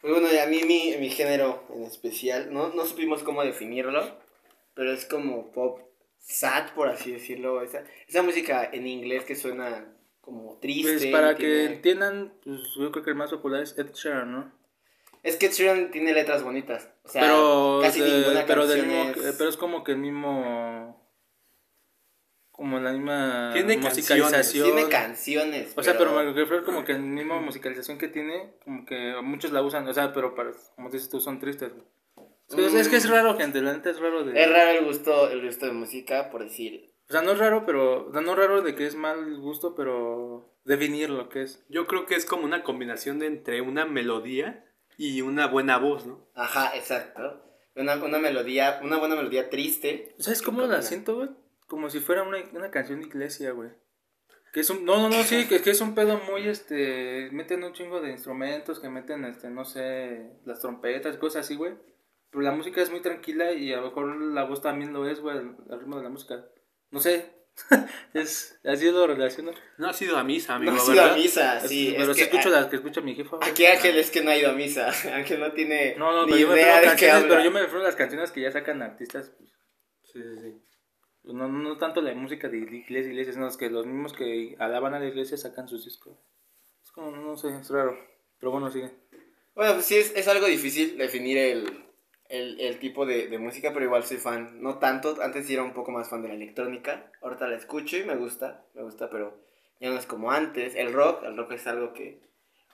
pues 0.01 0.11
bueno, 0.11 0.27
a 0.27 0.45
mí 0.47 0.59
mi, 0.67 0.97
mi 0.99 1.09
género 1.09 1.63
en 1.73 1.83
especial, 1.83 2.53
no, 2.53 2.73
no 2.73 2.83
supimos 2.85 3.23
cómo 3.23 3.45
definirlo, 3.45 4.03
pero 4.73 4.91
es 4.91 5.05
como 5.05 5.53
pop 5.53 5.79
sad, 6.19 6.73
por 6.73 6.89
así 6.89 7.13
decirlo. 7.13 7.61
Esa, 7.61 7.85
esa 8.09 8.23
música 8.23 8.69
en 8.73 8.87
inglés 8.87 9.23
que 9.23 9.35
suena 9.37 9.87
como 10.19 10.57
triste. 10.57 10.91
Pues 10.97 11.05
para 11.05 11.35
que 11.35 11.43
tiene- 11.45 11.65
entiendan, 11.75 12.33
pues 12.43 12.59
yo 12.77 12.91
creo 12.91 13.05
que 13.05 13.11
el 13.11 13.15
más 13.15 13.31
popular 13.31 13.63
es 13.63 13.77
Ed 13.77 13.93
Sheeran, 13.93 14.33
¿no? 14.33 14.51
Es 15.23 15.37
que 15.37 15.47
Sheeran 15.49 15.89
tiene 15.91 16.13
letras 16.13 16.43
bonitas. 16.43 16.89
O 17.03 17.07
sea, 17.09 17.21
pero, 17.21 17.79
casi 17.81 18.01
de- 18.01 18.11
ninguna 18.19 18.45
pero, 18.45 18.67
del 18.67 18.81
canción 18.81 19.07
mismo- 19.07 19.23
es- 19.29 19.35
pero 19.37 19.49
es 19.49 19.57
como 19.57 19.83
que 19.83 19.93
el 19.93 19.97
mismo 19.97 20.99
como 22.51 22.79
la 22.79 22.91
misma 22.91 23.49
Tiene 23.53 23.77
musicalización 23.77 24.73
Tiene 24.75 24.87
canciones. 24.89 25.73
o 25.75 25.81
sea 25.83 25.97
pero 25.97 26.11
me 26.13 26.23
refiero 26.31 26.63
como 26.63 26.85
que 26.85 26.91
el 26.91 26.99
mismo 27.01 27.41
musicalización 27.41 27.97
que 27.97 28.07
tiene 28.07 28.53
como 28.63 28.85
que 28.85 29.15
muchos 29.23 29.51
la 29.51 29.63
usan 29.63 29.87
o 29.87 29.93
sea 29.93 30.13
pero 30.13 30.35
para, 30.35 30.51
como 30.75 30.89
dices 30.91 31.09
tú 31.09 31.19
son 31.19 31.39
tristes 31.39 31.73
güey. 31.73 31.85
es, 32.67 32.71
que, 32.71 32.79
es 32.81 32.89
que 32.89 32.95
es 32.97 33.09
raro 33.09 33.35
gente 33.37 33.59
la 33.61 33.73
neta 33.73 33.89
es 33.89 33.99
raro 33.99 34.23
de 34.23 34.39
Es 34.39 34.49
raro 34.51 34.69
el 34.69 34.85
gusto, 34.85 35.29
el 35.31 35.43
gusto 35.43 35.65
de 35.65 35.71
música, 35.71 36.29
por 36.29 36.43
decir. 36.43 36.93
o 37.09 37.11
sea 37.11 37.23
no 37.23 37.31
es 37.31 37.39
raro 37.39 37.65
pero 37.65 38.07
o 38.09 38.11
sea, 38.11 38.21
no 38.21 38.31
es 38.33 38.37
raro 38.37 38.61
de 38.61 38.75
que 38.75 38.85
es 38.85 38.95
mal 38.95 39.35
gusto 39.37 39.73
pero 39.73 40.53
definir 40.63 41.09
lo 41.09 41.29
que 41.29 41.41
es 41.41 41.65
Yo 41.69 41.87
creo 41.87 42.05
que 42.05 42.13
es 42.15 42.25
como 42.25 42.43
una 42.45 42.61
combinación 42.63 43.17
de 43.17 43.25
entre 43.25 43.61
una 43.61 43.85
melodía 43.87 44.63
y 44.97 45.21
una 45.21 45.47
buena 45.47 45.77
voz, 45.77 46.05
¿no? 46.05 46.27
Ajá, 46.35 46.75
exacto. 46.75 47.41
Una, 47.75 47.95
una 47.95 48.19
melodía, 48.19 48.79
una 48.83 48.97
buena 48.97 49.15
melodía 49.15 49.49
triste. 49.49 50.15
¿Sabes 50.19 50.41
cómo 50.41 50.59
la 50.61 50.67
Combina. 50.67 50.81
siento, 50.83 51.15
güey? 51.15 51.29
Como 51.67 51.89
si 51.89 51.99
fuera 51.99 52.23
una, 52.23 52.37
una 52.53 52.69
canción 52.69 53.01
de 53.01 53.07
iglesia, 53.07 53.51
güey. 53.51 53.71
Que 54.51 54.59
es 54.59 54.69
un, 54.69 54.85
no, 54.85 54.97
no, 54.97 55.09
no, 55.09 55.23
sí, 55.23 55.47
que, 55.47 55.61
que 55.61 55.71
es 55.71 55.81
un 55.81 55.95
pedo 55.95 56.19
muy, 56.29 56.47
este, 56.47 57.29
meten 57.31 57.63
un 57.63 57.73
chingo 57.73 58.01
de 58.01 58.11
instrumentos, 58.11 58.79
que 58.79 58.89
meten, 58.89 59.25
este, 59.25 59.49
no 59.49 59.65
sé, 59.65 60.29
las 60.45 60.59
trompetas, 60.59 61.17
cosas 61.17 61.45
así, 61.45 61.55
güey. 61.55 61.73
Pero 62.29 62.43
la 62.43 62.51
música 62.51 62.81
es 62.81 62.91
muy 62.91 63.01
tranquila 63.01 63.53
y 63.53 63.73
a 63.73 63.77
lo 63.77 63.87
mejor 63.87 64.15
la 64.21 64.43
voz 64.43 64.61
también 64.61 64.93
lo 64.93 65.07
es, 65.07 65.21
güey, 65.21 65.37
el, 65.37 65.55
el 65.69 65.79
ritmo 65.79 65.97
de 65.97 66.03
la 66.03 66.09
música. 66.09 66.45
No 66.91 66.99
sé, 66.99 67.42
es, 68.13 68.59
así 68.63 68.89
lo 68.91 69.05
relaciono. 69.07 69.51
No 69.77 69.87
ha 69.89 69.93
sido 69.93 70.17
a 70.17 70.23
misa, 70.23 70.55
amigo, 70.55 70.71
no 70.73 70.77
has 70.81 70.89
ido 70.89 71.01
a 71.01 71.03
¿verdad? 71.05 71.17
misa, 71.17 71.59
sí. 71.67 71.93
pero 71.97 72.11
es 72.11 72.17
sí 72.17 72.23
que, 72.23 72.29
escucho 72.37 72.49
a- 72.49 72.51
las 72.61 72.67
que 72.67 72.75
escucha 72.77 73.01
mi 73.01 73.15
jefa. 73.15 73.37
Aquí 73.41 73.65
Ángel 73.65 73.97
es 73.97 74.09
que 74.11 74.21
no 74.23 74.31
ha 74.31 74.37
ido 74.37 74.49
a 74.49 74.53
misa. 74.53 74.87
Ángel 75.15 75.39
no 75.39 75.51
tiene 75.53 75.95
No, 75.97 76.11
no, 76.11 76.25
ni 76.25 76.31
pero 76.31 76.41
yo, 76.41 76.47
me 76.49 76.53
idea 76.55 76.65
refiero 76.81 76.89
a 76.89 76.93
de 76.93 76.99
qué 76.99 77.11
habla. 77.11 77.27
pero 77.29 77.43
yo 77.43 77.51
me 77.51 77.59
refiero 77.61 77.81
a 77.81 77.87
las 77.87 77.95
canciones 77.95 78.31
que 78.31 78.41
ya 78.41 78.51
sacan 78.51 78.81
artistas, 78.81 79.31
pues, 79.37 79.51
Sí, 80.03 80.21
sí, 80.21 80.39
sí. 80.41 80.61
No, 81.23 81.47
no 81.47 81.77
tanto 81.77 82.01
la 82.01 82.13
música 82.13 82.49
de 82.49 82.57
iglesia, 82.57 83.09
iglesia, 83.11 83.33
sino 83.33 83.47
es 83.47 83.55
que 83.57 83.69
los 83.69 83.85
mismos 83.85 84.13
que 84.13 84.55
alaban 84.59 84.93
a 84.93 84.99
la 84.99 85.05
iglesia 85.07 85.37
sacan 85.37 85.67
sus 85.69 85.85
discos. 85.85 86.17
Es 86.83 86.91
como, 86.91 87.11
no 87.11 87.37
sé, 87.37 87.49
es 87.49 87.69
raro. 87.69 87.97
Pero 88.39 88.51
bueno, 88.51 88.69
sigue. 88.69 88.91
Bueno, 89.55 89.73
pues 89.75 89.85
sí, 89.85 89.95
es, 89.95 90.11
es 90.15 90.27
algo 90.27 90.45
difícil 90.47 90.97
definir 90.97 91.37
el, 91.37 91.85
el, 92.33 92.59
el 92.59 92.79
tipo 92.79 93.05
de, 93.05 93.27
de 93.27 93.37
música, 93.37 93.71
pero 93.73 93.85
igual 93.85 94.03
soy 94.03 94.17
fan. 94.17 94.61
No 94.61 94.79
tanto, 94.79 95.21
antes 95.21 95.45
sí 95.45 95.53
era 95.53 95.61
un 95.61 95.73
poco 95.73 95.91
más 95.91 96.09
fan 96.09 96.23
de 96.23 96.29
la 96.29 96.33
electrónica. 96.33 97.11
Ahorita 97.21 97.47
la 97.47 97.55
escucho 97.55 97.95
y 97.97 98.03
me 98.03 98.15
gusta, 98.15 98.65
me 98.73 98.81
gusta, 98.81 99.09
pero 99.11 99.37
ya 99.79 99.89
no 99.91 99.97
es 99.97 100.07
como 100.07 100.31
antes. 100.31 100.75
El 100.75 100.93
rock, 100.93 101.23
el 101.23 101.37
rock 101.37 101.51
es 101.51 101.67
algo 101.67 101.93
que, 101.93 102.19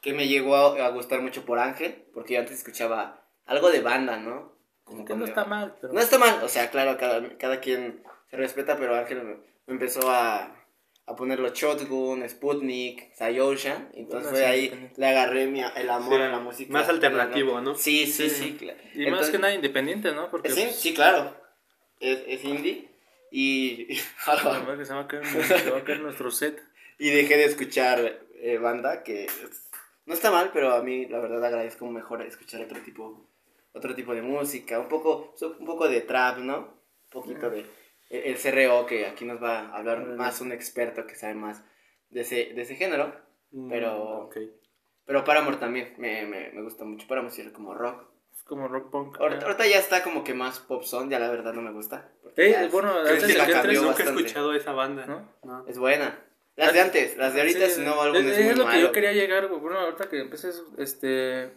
que 0.01 0.13
me 0.13 0.29
llegó 0.29 0.55
a, 0.55 0.85
a 0.85 0.89
gustar 0.89 1.21
mucho 1.21 1.43
por 1.43 1.59
Ángel, 1.59 2.05
porque 2.13 2.35
yo 2.35 2.39
antes 2.39 2.57
escuchaba 2.57 3.25
algo 3.45 3.69
de 3.69 3.81
banda, 3.81 4.17
¿no? 4.17 4.53
Como 4.85 5.03
Que 5.03 5.15
no 5.15 5.25
está 5.25 5.43
mal, 5.43 5.75
pero... 5.81 5.91
No 5.91 5.99
está 5.99 6.17
mal, 6.17 6.41
o 6.41 6.47
sea, 6.47 6.71
claro, 6.71 6.97
cada, 6.97 7.37
cada 7.37 7.59
quien 7.59 8.01
se 8.29 8.37
respeta, 8.37 8.77
pero 8.77 8.95
Ángel 8.95 9.23
me, 9.23 9.33
me 9.67 9.73
empezó 9.73 10.09
a, 10.09 10.55
a 11.09 11.15
poner 11.15 11.39
los 11.39 11.53
Shotgun, 11.53 12.27
Sputnik, 12.29 13.13
Sayosha, 13.15 13.89
entonces 13.93 14.07
Bueno, 14.07 14.29
fue 14.29 14.39
sí, 14.39 14.43
ahí, 14.45 14.91
le 14.95 15.07
agarré 15.07 15.47
mi, 15.47 15.61
el 15.61 15.89
amor 15.89 16.17
Sí, 16.17 16.21
a 16.21 16.29
la 16.29 16.39
música. 16.39 16.71
más 16.73 16.87
alternativo, 16.89 17.59
¿no? 17.61 17.75
Sí, 17.75 18.05
sí, 18.05 18.29
Sí. 18.29 18.35
sí, 18.43 18.57
claro. 18.57 18.79
Y 18.93 19.09
más 19.09 19.29
que 19.29 19.39
nada 19.39 19.53
independiente, 19.53 20.11
¿no? 20.11 20.29
Porque... 20.29 20.51
Sí, 20.51 20.61
pues, 20.63 20.75
sí, 20.75 20.93
claro, 20.93 21.35
es, 21.99 22.19
es 22.27 22.43
indie 22.45 22.89
y, 23.31 23.87
la 24.27 24.59
verdad 24.59 24.77
que 24.77 24.85
se 24.85 24.93
va 24.93 25.01
a 25.01 25.07
caer, 25.07 25.25
se 25.25 25.71
va 25.71 25.77
a 25.79 25.83
caer 25.83 25.99
nuestro 26.01 26.31
set. 26.31 26.61
y 26.99 27.09
dejé 27.09 27.37
de 27.37 27.45
escuchar 27.45 28.19
eh, 28.41 28.57
banda, 28.57 29.03
que 29.03 29.27
no 30.05 30.13
está 30.13 30.31
mal, 30.31 30.51
pero 30.53 30.73
a 30.73 30.81
mí 30.83 31.05
la 31.07 31.19
verdad 31.19 31.43
agradezco 31.43 31.85
mejor 31.87 32.21
escuchar 32.21 32.61
otro 32.61 32.79
tipo, 32.81 33.27
otro 33.73 33.95
tipo 33.95 34.13
de 34.13 34.21
música, 34.21 34.79
un 34.79 34.87
poco, 34.87 35.33
un 35.59 35.65
poco 35.65 35.87
de 35.89 36.01
trap, 36.01 36.37
¿no? 36.39 36.57
Un 36.57 37.09
poquito 37.09 37.49
de 37.49 37.65
el, 38.09 38.23
el 38.23 38.37
CRO, 38.37 38.85
que 38.85 39.05
aquí 39.05 39.25
nos 39.25 39.41
va 39.41 39.59
a 39.69 39.77
hablar 39.77 40.05
más 40.05 40.41
un 40.41 40.51
experto 40.51 41.05
que 41.07 41.15
sabe 41.15 41.35
más 41.35 41.63
de 42.09 42.21
ese, 42.21 42.51
de 42.55 42.61
ese 42.61 42.75
género, 42.75 43.13
pero, 43.69 44.25
Ok. 44.25 44.37
pero 45.05 45.23
Paramore 45.23 45.57
también 45.57 45.93
me, 45.97 46.25
me, 46.25 46.51
me 46.51 46.61
gusta 46.61 46.83
mucho, 46.85 47.07
Paramore 47.07 47.33
sí 47.33 47.41
es 47.41 47.51
como 47.51 47.73
rock. 47.73 48.03
Es 48.33 48.43
como 48.43 48.67
rock 48.67 48.89
punk. 48.91 49.19
Ahorita, 49.19 49.45
ahorita 49.45 49.67
ya 49.67 49.79
está 49.79 50.01
como 50.03 50.23
que 50.23 50.33
más 50.33 50.59
pop 50.59 50.83
son, 50.83 51.09
ya 51.09 51.19
la 51.19 51.29
verdad 51.29 51.53
no 51.53 51.61
me 51.61 51.71
gusta. 51.71 52.09
Eh, 52.37 52.55
es- 52.65 52.71
bueno, 52.71 52.91
antes 52.99 53.25
que 53.25 53.33
la 53.37 53.45
que 53.47 53.51
cambió 53.53 53.81
Nunca 53.81 54.03
he 54.03 54.05
escuchado 54.05 54.53
esa 54.53 54.71
banda. 54.71 55.05
¿No? 55.05 55.27
No. 55.43 55.67
Es 55.67 55.77
buena. 55.77 56.23
Las 56.55 56.73
de 56.73 56.81
antes, 56.81 57.17
las 57.17 57.33
de 57.33 57.41
ahorita 57.41 57.67
Sí, 57.69 57.81
nuevo 57.81 58.01
es, 58.01 58.05
álbum 58.07 58.17
es, 58.31 58.37
es 58.37 58.45
muy 58.45 58.53
lo 58.55 58.63
que 58.65 58.75
malo. 58.75 58.79
yo 58.81 58.91
quería 58.91 59.11
llegar. 59.13 59.47
Bueno, 59.47 59.79
ahorita 59.79 60.09
que 60.09 60.19
empieces, 60.21 60.61
este... 60.77 61.51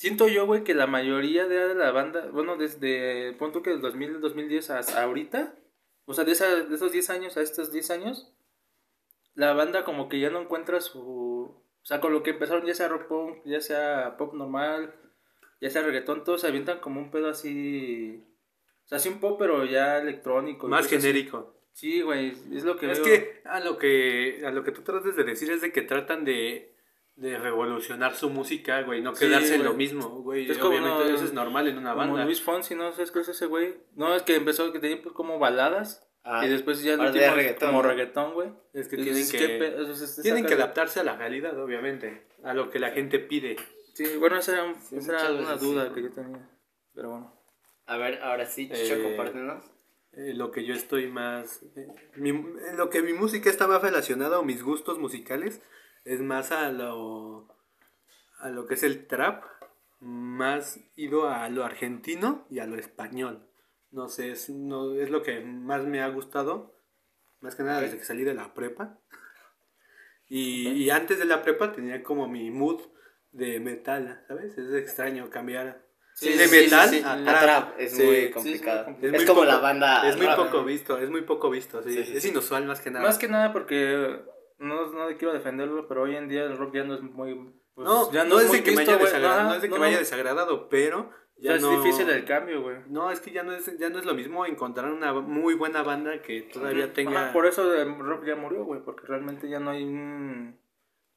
Siento 0.00 0.28
yo, 0.28 0.46
güey, 0.46 0.64
que 0.64 0.72
la 0.72 0.86
mayoría 0.86 1.46
de 1.46 1.74
la 1.74 1.90
banda, 1.90 2.30
bueno, 2.32 2.56
desde, 2.56 3.34
punto 3.34 3.62
que 3.62 3.68
del 3.68 3.82
2000 3.82 4.14
al 4.14 4.20
2010 4.22 4.70
hasta 4.70 5.02
ahorita, 5.02 5.54
o 6.06 6.14
sea, 6.14 6.24
de, 6.24 6.32
esa, 6.32 6.46
de 6.62 6.74
esos 6.74 6.90
10 6.90 7.10
años 7.10 7.36
a 7.36 7.42
estos 7.42 7.70
10 7.70 7.90
años, 7.90 8.32
la 9.34 9.52
banda 9.52 9.84
como 9.84 10.08
que 10.08 10.18
ya 10.18 10.30
no 10.30 10.40
encuentra 10.40 10.80
su... 10.80 11.02
O 11.02 11.84
sea, 11.84 12.00
con 12.00 12.14
lo 12.14 12.22
que 12.22 12.30
empezaron, 12.30 12.64
ya 12.64 12.72
sea 12.72 12.88
rock 12.88 13.08
punk, 13.08 13.42
ya 13.44 13.60
sea 13.60 14.16
pop 14.16 14.32
normal, 14.32 14.94
ya 15.60 15.68
sea 15.68 15.82
reggaetón, 15.82 16.24
todos 16.24 16.40
se 16.40 16.46
avientan 16.46 16.80
como 16.80 16.98
un 16.98 17.10
pedo 17.10 17.28
así... 17.28 18.24
O 18.86 18.88
sea, 18.88 18.96
así 18.96 19.10
un 19.10 19.20
pop, 19.20 19.36
pero 19.38 19.66
ya 19.66 19.98
electrónico. 19.98 20.66
Más 20.66 20.86
así. 20.86 20.96
genérico. 20.96 21.60
Sí, 21.74 22.00
güey, 22.00 22.30
es 22.54 22.64
lo 22.64 22.78
que 22.78 22.90
Es 22.90 23.02
veo. 23.02 23.04
que 23.04 23.42
a 23.44 23.60
lo 23.60 23.76
que 23.76 24.42
a 24.46 24.50
lo 24.50 24.64
que 24.64 24.72
tú 24.72 24.80
tratas 24.80 25.14
de 25.14 25.24
decir 25.24 25.50
es 25.50 25.60
de 25.60 25.72
que 25.72 25.82
tratan 25.82 26.24
de, 26.24 26.74
de 27.20 27.38
revolucionar 27.38 28.14
su 28.14 28.30
música, 28.30 28.80
güey, 28.82 29.02
no 29.02 29.14
Sí, 29.14 29.26
quedarse 29.26 29.56
en 29.56 29.64
lo 29.64 29.74
mismo, 29.74 30.08
güey. 30.22 30.50
Es 30.50 30.56
como 30.56 30.70
Obviamente 30.70 31.10
no- 31.10 31.14
eso 31.16 31.24
es 31.24 31.32
normal 31.34 31.68
en 31.68 31.76
una 31.76 31.92
Como 31.94 32.06
banda. 32.08 32.24
Luis 32.24 32.40
Fonsi, 32.40 32.74
¿no? 32.74 32.92
¿Sabes 32.92 33.10
qué 33.10 33.20
es 33.20 33.28
ese 33.28 33.44
güey? 33.46 33.74
No, 33.94 34.14
es 34.16 34.22
que 34.22 34.36
empezó 34.36 34.72
que 34.72 34.78
tenía 34.78 35.00
pues, 35.02 35.14
como 35.14 35.38
baladas. 35.38 36.06
Ah, 36.24 36.44
y 36.44 36.48
después 36.48 36.82
ya 36.82 36.92
último 36.94 37.12
de 37.12 37.26
es 37.26 37.34
reggaetón, 37.34 37.68
como 37.70 37.82
reggaetón, 37.82 38.34
güey. 38.34 38.48
Es 38.74 38.88
que 38.88 38.96
tienen 38.96 39.28
que, 39.30 39.38
¿qué 39.38 39.48
pe- 39.58 39.74
o 39.80 39.86
sea, 39.86 39.94
se- 39.94 40.06
se 40.06 40.22
tienen 40.22 40.44
que 40.46 40.54
adaptarse 40.54 41.00
a 41.00 41.04
la 41.04 41.16
realidad, 41.16 41.58
obviamente, 41.62 42.26
a 42.42 42.52
lo 42.54 42.70
que 42.70 42.78
la 42.78 42.90
gente 42.90 43.18
pide. 43.18 43.56
Sí, 43.94 44.04
bueno, 44.18 44.36
esa 44.38 44.52
era, 44.52 44.64
un- 44.64 44.80
Sí, 44.80 44.96
esa 44.96 45.12
era 45.18 45.32
una 45.32 45.56
duda 45.56 45.88
sí. 45.88 45.94
que 45.94 46.02
yo 46.02 46.10
tenía. 46.12 46.48
Pero 46.94 47.10
bueno. 47.10 47.34
A 47.86 47.96
ver, 47.98 48.22
ahora 48.22 48.46
sí, 48.46 48.68
Chicho, 48.68 48.94
Eh, 48.94 49.02
compártenos. 49.02 49.64
Eh, 50.12 50.32
lo 50.34 50.50
que 50.52 50.64
yo 50.64 50.74
estoy 50.74 51.06
más... 51.08 51.62
eh, 51.76 51.86
mi- 52.16 52.44
lo 52.76 52.88
que 52.90 53.02
mi 53.02 53.12
música 53.12 53.48
está 53.50 53.66
más 53.66 53.80
relacionada 53.82 54.38
o 54.38 54.42
mis 54.42 54.62
gustos 54.62 54.98
musicales 54.98 55.60
es 56.12 56.20
más 56.20 56.50
a 56.52 56.70
lo, 56.72 57.46
a 58.40 58.48
lo 58.50 58.66
que 58.66 58.74
es 58.74 58.82
el 58.82 59.06
trap, 59.06 59.44
más 60.00 60.80
ido 60.96 61.28
a 61.28 61.48
lo 61.48 61.64
argentino 61.64 62.46
y 62.50 62.58
a 62.58 62.66
lo 62.66 62.76
español. 62.76 63.46
No 63.90 64.08
sé, 64.08 64.32
es, 64.32 64.50
no, 64.50 64.94
es 64.94 65.10
lo 65.10 65.22
que 65.22 65.40
más 65.40 65.84
me 65.84 66.00
ha 66.02 66.08
gustado, 66.08 66.74
más 67.40 67.54
que 67.54 67.62
nada 67.62 67.78
Ok. 67.78 67.84
desde 67.84 67.98
que 67.98 68.04
salí 68.04 68.24
de 68.24 68.34
la 68.34 68.54
prepa. 68.54 68.98
Y, 70.28 70.68
y 70.68 70.90
antes 70.90 71.18
de 71.18 71.24
la 71.24 71.42
prepa 71.42 71.72
tenía 71.72 72.02
como 72.02 72.28
mi 72.28 72.50
mood 72.50 72.80
de 73.32 73.58
metal, 73.60 74.24
¿sabes? 74.28 74.56
Es 74.56 74.72
extraño 74.74 75.28
cambiar 75.30 75.84
Sí, 76.14 76.30
de 76.36 76.46
sí, 76.48 76.64
metal 76.64 76.88
sí. 76.90 77.02
a 77.04 77.40
trap. 77.40 77.78
es 77.80 77.94
muy 77.94 78.30
complicado. 78.30 78.96
es 79.00 79.10
muy 79.12 79.24
como 79.24 79.40
poco- 79.40 79.44
la 79.44 79.58
banda. 79.58 80.08
Es 80.08 80.16
muy 80.16 80.26
rap. 80.26 80.36
poco 80.36 80.64
visto, 80.64 80.98
es 80.98 81.08
muy 81.10 81.22
poco 81.22 81.50
visto, 81.50 81.80
es 81.80 82.24
inusual 82.24 82.66
más 82.66 82.80
que 82.80 82.90
nada. 82.90 83.04
Más 83.04 83.16
que 83.18 83.28
nada 83.28 83.52
porque 83.52 84.20
no, 84.60 84.86
no 84.92 85.16
quiero 85.18 85.32
defenderlo, 85.34 85.88
pero 85.88 86.02
hoy 86.02 86.14
en 86.16 86.28
día 86.28 86.44
el 86.44 86.56
rock 86.56 86.74
ya 86.74 86.84
no 86.84 86.94
es 86.94 87.02
muy. 87.02 87.34
pues, 87.74 87.86
no, 87.88 88.12
ya 88.12 88.24
no, 88.24 88.38
es 88.40 88.48
muy 88.48 88.58
de 88.58 88.62
que 88.64 88.72
me 88.76 88.82
haya 88.82 88.96
desagradado, 88.96 89.48
no 89.48 89.54
es 89.54 89.62
de 89.62 89.68
que 89.68 89.74
no, 89.74 89.80
me 89.80 89.86
haya 89.86 89.96
no. 89.96 90.00
desagradado, 90.00 90.68
pero 90.68 91.00
O 91.00 91.12
ya 91.42 91.58
sea, 91.58 91.60
no 91.60 91.72
es 91.78 91.84
difícil 91.84 92.08
el 92.10 92.24
cambio, 92.24 92.62
güey. 92.62 92.76
No, 92.88 93.10
es 93.10 93.20
que 93.20 93.30
ya 93.32 93.42
no 93.42 93.52
es 93.52 93.78
ya 93.78 93.88
no 93.90 93.98
es 93.98 94.04
lo 94.04 94.14
mismo 94.14 94.46
encontrar 94.46 94.90
una 94.92 95.12
muy 95.14 95.54
buena 95.54 95.82
banda 95.82 96.22
que 96.22 96.42
todavía 96.42 96.92
tenga 96.92 97.24
Ajá, 97.24 97.32
por 97.32 97.46
eso 97.46 97.74
el 97.74 97.98
rock 97.98 98.24
ya 98.26 98.36
murió, 98.36 98.64
güey, 98.64 98.80
porque 98.82 99.06
realmente 99.06 99.48
ya 99.48 99.58
no 99.60 99.70
hay 99.70 99.82
un... 99.84 100.58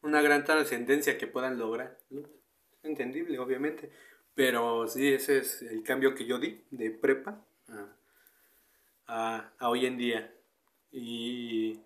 una 0.02 0.22
gran 0.22 0.44
trascendencia 0.44 1.18
que 1.18 1.28
puedan 1.28 1.58
lograr. 1.60 1.98
¿no? 2.10 2.22
Es 2.22 2.86
entendible, 2.90 3.38
obviamente, 3.40 3.92
pero 4.36 4.88
sí 4.88 5.14
ese 5.14 5.38
es 5.40 5.62
el 5.62 5.84
cambio 5.84 6.16
que 6.16 6.26
yo 6.26 6.40
di 6.40 6.64
de 6.72 6.92
prepa 6.92 7.46
a, 7.68 7.88
a- 9.08 9.52
a 9.60 9.70
hoy 9.70 9.86
en 9.86 9.98
día. 9.98 10.34
Y, 10.92 11.80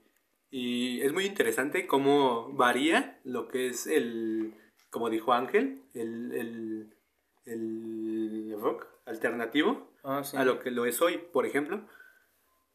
y 0.49 1.01
es 1.01 1.13
muy 1.13 1.25
interesante 1.25 1.87
cómo 1.87 2.51
varía 2.53 3.19
lo 3.23 3.47
que 3.47 3.67
es 3.67 3.87
el, 3.87 4.53
como 4.89 5.09
dijo 5.09 5.33
Ángel, 5.33 5.81
el, 5.93 6.31
el, 6.33 6.93
el 7.45 8.55
rock 8.59 8.87
alternativo 9.05 9.91
Ah, 10.03 10.23
sí. 10.23 10.37
a 10.37 10.45
lo 10.45 10.59
que 10.59 10.71
lo 10.71 10.85
es 10.85 11.01
hoy, 11.01 11.17
por 11.17 11.45
ejemplo. 11.45 11.81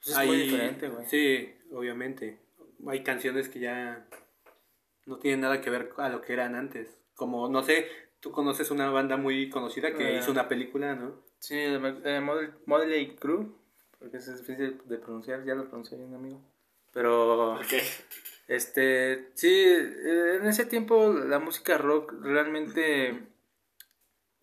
Pues 0.05 0.19
es 0.19 0.27
muy 0.27 0.37
diferente, 0.37 0.89
güey. 0.89 1.07
Sí, 1.07 1.55
obviamente. 1.73 2.41
Hay 2.87 3.03
canciones 3.03 3.49
que 3.49 3.61
ya 3.61 4.07
no 5.07 5.19
tienen 5.19 5.41
nada 5.41 5.61
que 5.61 5.71
ver 5.71 5.93
a 5.97 6.09
lo 6.09 6.21
que 6.21 6.33
eran 6.35 6.55
antes. 6.57 6.99
Como, 7.15 7.49
no 7.49 7.63
sé, 7.63 7.87
tú 8.21 8.33
conoces 8.33 8.71
una 8.71 8.91
banda 8.91 9.17
muy 9.17 9.49
conocida 9.49 9.95
que 9.95 10.15
Eh. 10.15 10.19
hizo 10.19 10.31
una 10.31 10.49
película, 10.49 10.95
¿no? 10.95 11.23
Sí, 11.39 11.57
eh, 11.59 12.21
Model, 12.23 12.53
Model 12.67 13.17
Crew, 13.17 13.57
porque 13.99 14.19
es 14.19 14.39
difícil 14.39 14.81
de 14.85 14.99
pronunciar, 14.99 15.45
ya 15.45 15.55
lo 15.55 15.67
pronuncié 15.69 15.97
bien, 15.99 16.15
amigo. 16.15 16.41
Pero, 16.93 17.55
Ok. 17.55 17.73
este, 18.49 19.31
sí, 19.35 19.49
eh, 19.53 20.37
en 20.41 20.47
ese 20.47 20.67
tiempo 20.67 21.13
la 21.13 21.39
música 21.39 21.79
rock 21.79 22.13
realmente, 22.23 23.27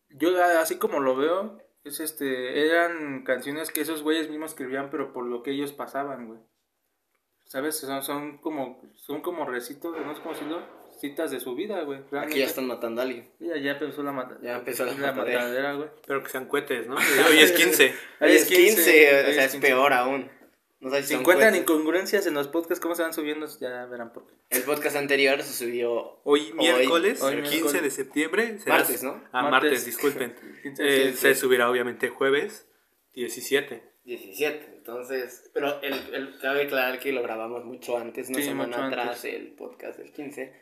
yo 0.09 0.43
así 0.43 0.77
como 0.77 0.99
lo 0.99 1.15
veo, 1.15 1.61
es 1.83 1.99
este, 1.99 2.65
eran 2.67 3.23
canciones 3.23 3.71
que 3.71 3.81
esos 3.81 4.01
güeyes 4.03 4.29
mismos 4.29 4.51
escribían, 4.51 4.89
pero 4.89 5.13
por 5.13 5.25
lo 5.25 5.43
que 5.43 5.51
ellos 5.51 5.71
pasaban, 5.73 6.27
güey. 6.27 6.39
¿Sabes? 7.45 7.77
Son, 7.79 8.03
son 8.03 8.37
como, 8.37 8.79
son 8.95 9.21
como 9.21 9.45
recitos, 9.45 9.95
no 10.05 10.13
sé 10.15 10.21
cómo 10.21 10.33
decirlo, 10.35 10.61
citas 10.99 11.31
de 11.31 11.39
su 11.39 11.55
vida, 11.55 11.81
güey. 11.81 11.97
Aquí 11.99 12.07
Realmente. 12.11 12.39
ya 12.39 12.45
están 12.45 12.67
matando 12.67 13.01
a 13.01 13.05
alguien. 13.05 13.31
Ya, 13.39 13.57
ya 13.57 13.71
empezó 13.71 14.03
la, 14.03 14.11
mata- 14.11 14.37
Ya 14.43 14.57
empezó 14.57 14.85
la 14.85 14.91
la 14.93 14.97
matadera. 15.13 15.39
matadera, 15.39 15.73
güey. 15.73 15.89
Pero 16.05 16.21
que 16.23 16.29
sean 16.29 16.45
cohetes, 16.47 16.87
¿no? 16.87 16.95
Hoy 17.29 17.39
es 17.39 17.51
15. 17.51 17.93
Ahí 18.19 18.35
es 18.35 18.45
15, 18.45 18.91
ahí 18.91 19.29
o 19.31 19.33
sea, 19.33 19.45
es 19.45 19.45
es 19.45 19.51
15. 19.53 19.67
peor 19.67 19.93
aún. 19.93 20.29
No 20.81 20.89
sé 20.91 20.97
si 21.01 21.07
Si 21.07 21.13
son 21.13 21.21
encuentran 21.21 21.55
incongruencias 21.55 22.25
en 22.25 22.33
los 22.35 22.47
podcasts, 22.47 22.79
cómo 22.81 22.95
se 22.95 23.01
van 23.03 23.13
subiendo, 23.13 23.45
ya 23.59 23.85
verán 23.85 24.13
por 24.13 24.27
qué. 24.27 24.35
El 24.49 24.63
podcast 24.63 24.95
anterior 24.95 25.41
se 25.43 25.51
subió 25.65 26.21
Hoy 26.23 26.53
miércoles, 26.53 27.21
hoy 27.21 27.35
15 27.41 27.49
miércoles. 27.51 27.81
de 27.83 27.91
septiembre. 27.91 28.59
será- 28.59 28.77
martes, 28.77 29.03
¿no? 29.03 29.21
Ah, 29.33 29.43
martes, 29.49 29.51
Martes. 29.71 29.85
disculpen. 29.85 30.35
15 30.63 30.83
Eh, 31.09 31.13
se 31.13 31.35
subirá 31.35 31.69
obviamente 31.69 32.07
jueves 32.09 32.65
17. 33.13 33.83
17. 34.05 34.73
Entonces, 34.77 35.51
pero 35.53 35.81
el, 35.81 35.93
el, 36.15 36.39
cabe 36.39 36.63
aclarar 36.63 36.99
que 36.99 37.11
lo 37.11 37.21
grabamos 37.21 37.65
mucho 37.65 37.97
antes, 37.97 38.29
una 38.29 38.39
Sí, 38.39 38.45
semana 38.45 38.87
atrás, 38.87 39.07
antes. 39.17 39.25
el 39.25 39.47
podcast 39.55 39.99
del 39.99 40.11
15. 40.13 40.53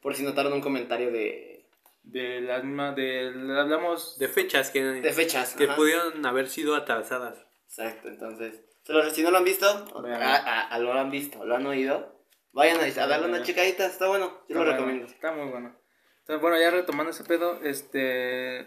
Por 0.00 0.14
si 0.16 0.22
notaron 0.22 0.54
un 0.54 0.60
comentario 0.62 1.12
de, 1.12 1.66
De 2.02 2.40
la 2.40 2.62
misma, 2.62 2.92
de, 2.92 3.26
hablamos 3.58 4.18
De 4.18 4.26
fechas 4.28 4.70
que, 4.70 4.82
de 4.82 5.12
fechas. 5.12 5.54
que 5.54 5.64
ajá. 5.64 5.76
pudieron 5.76 6.24
haber 6.24 6.48
sido 6.48 6.74
atrasadas. 6.74 7.38
Exacto, 7.66 8.08
entonces, 8.08 8.60
se 8.82 8.92
los- 8.92 9.12
si 9.12 9.22
no 9.22 9.30
lo 9.30 9.38
han 9.38 9.44
visto, 9.44 9.66
a, 9.66 10.36
a- 10.36 10.68
a 10.68 10.78
lo 10.78 10.92
han 10.92 11.10
visto, 11.10 11.44
lo 11.44 11.56
han 11.56 11.66
oído, 11.66 12.24
vayan 12.52 12.78
a, 12.80 12.84
a 13.02 13.06
darle 13.06 13.26
una 13.28 13.42
checadita, 13.42 13.86
está 13.86 14.08
bueno, 14.08 14.42
yo 14.48 14.54
lo 14.56 14.60
bueno, 14.60 14.72
recomiendo. 14.72 15.06
Está 15.06 15.32
muy 15.32 15.48
bueno. 15.50 15.76
Entonces, 16.20 16.40
bueno, 16.42 16.60
ya 16.60 16.70
retomando 16.70 17.10
ese 17.10 17.24
pedo, 17.24 17.60
este... 17.62 18.66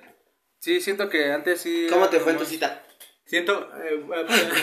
Sí, 0.59 0.79
siento 0.81 1.09
que 1.09 1.31
antes 1.31 1.61
sí... 1.61 1.87
¿Cómo 1.89 2.09
te 2.09 2.19
fue 2.19 2.31
en 2.33 2.37
tu 2.37 2.45
cita? 2.45 2.83
Siento, 3.25 3.69
eh, 3.83 4.05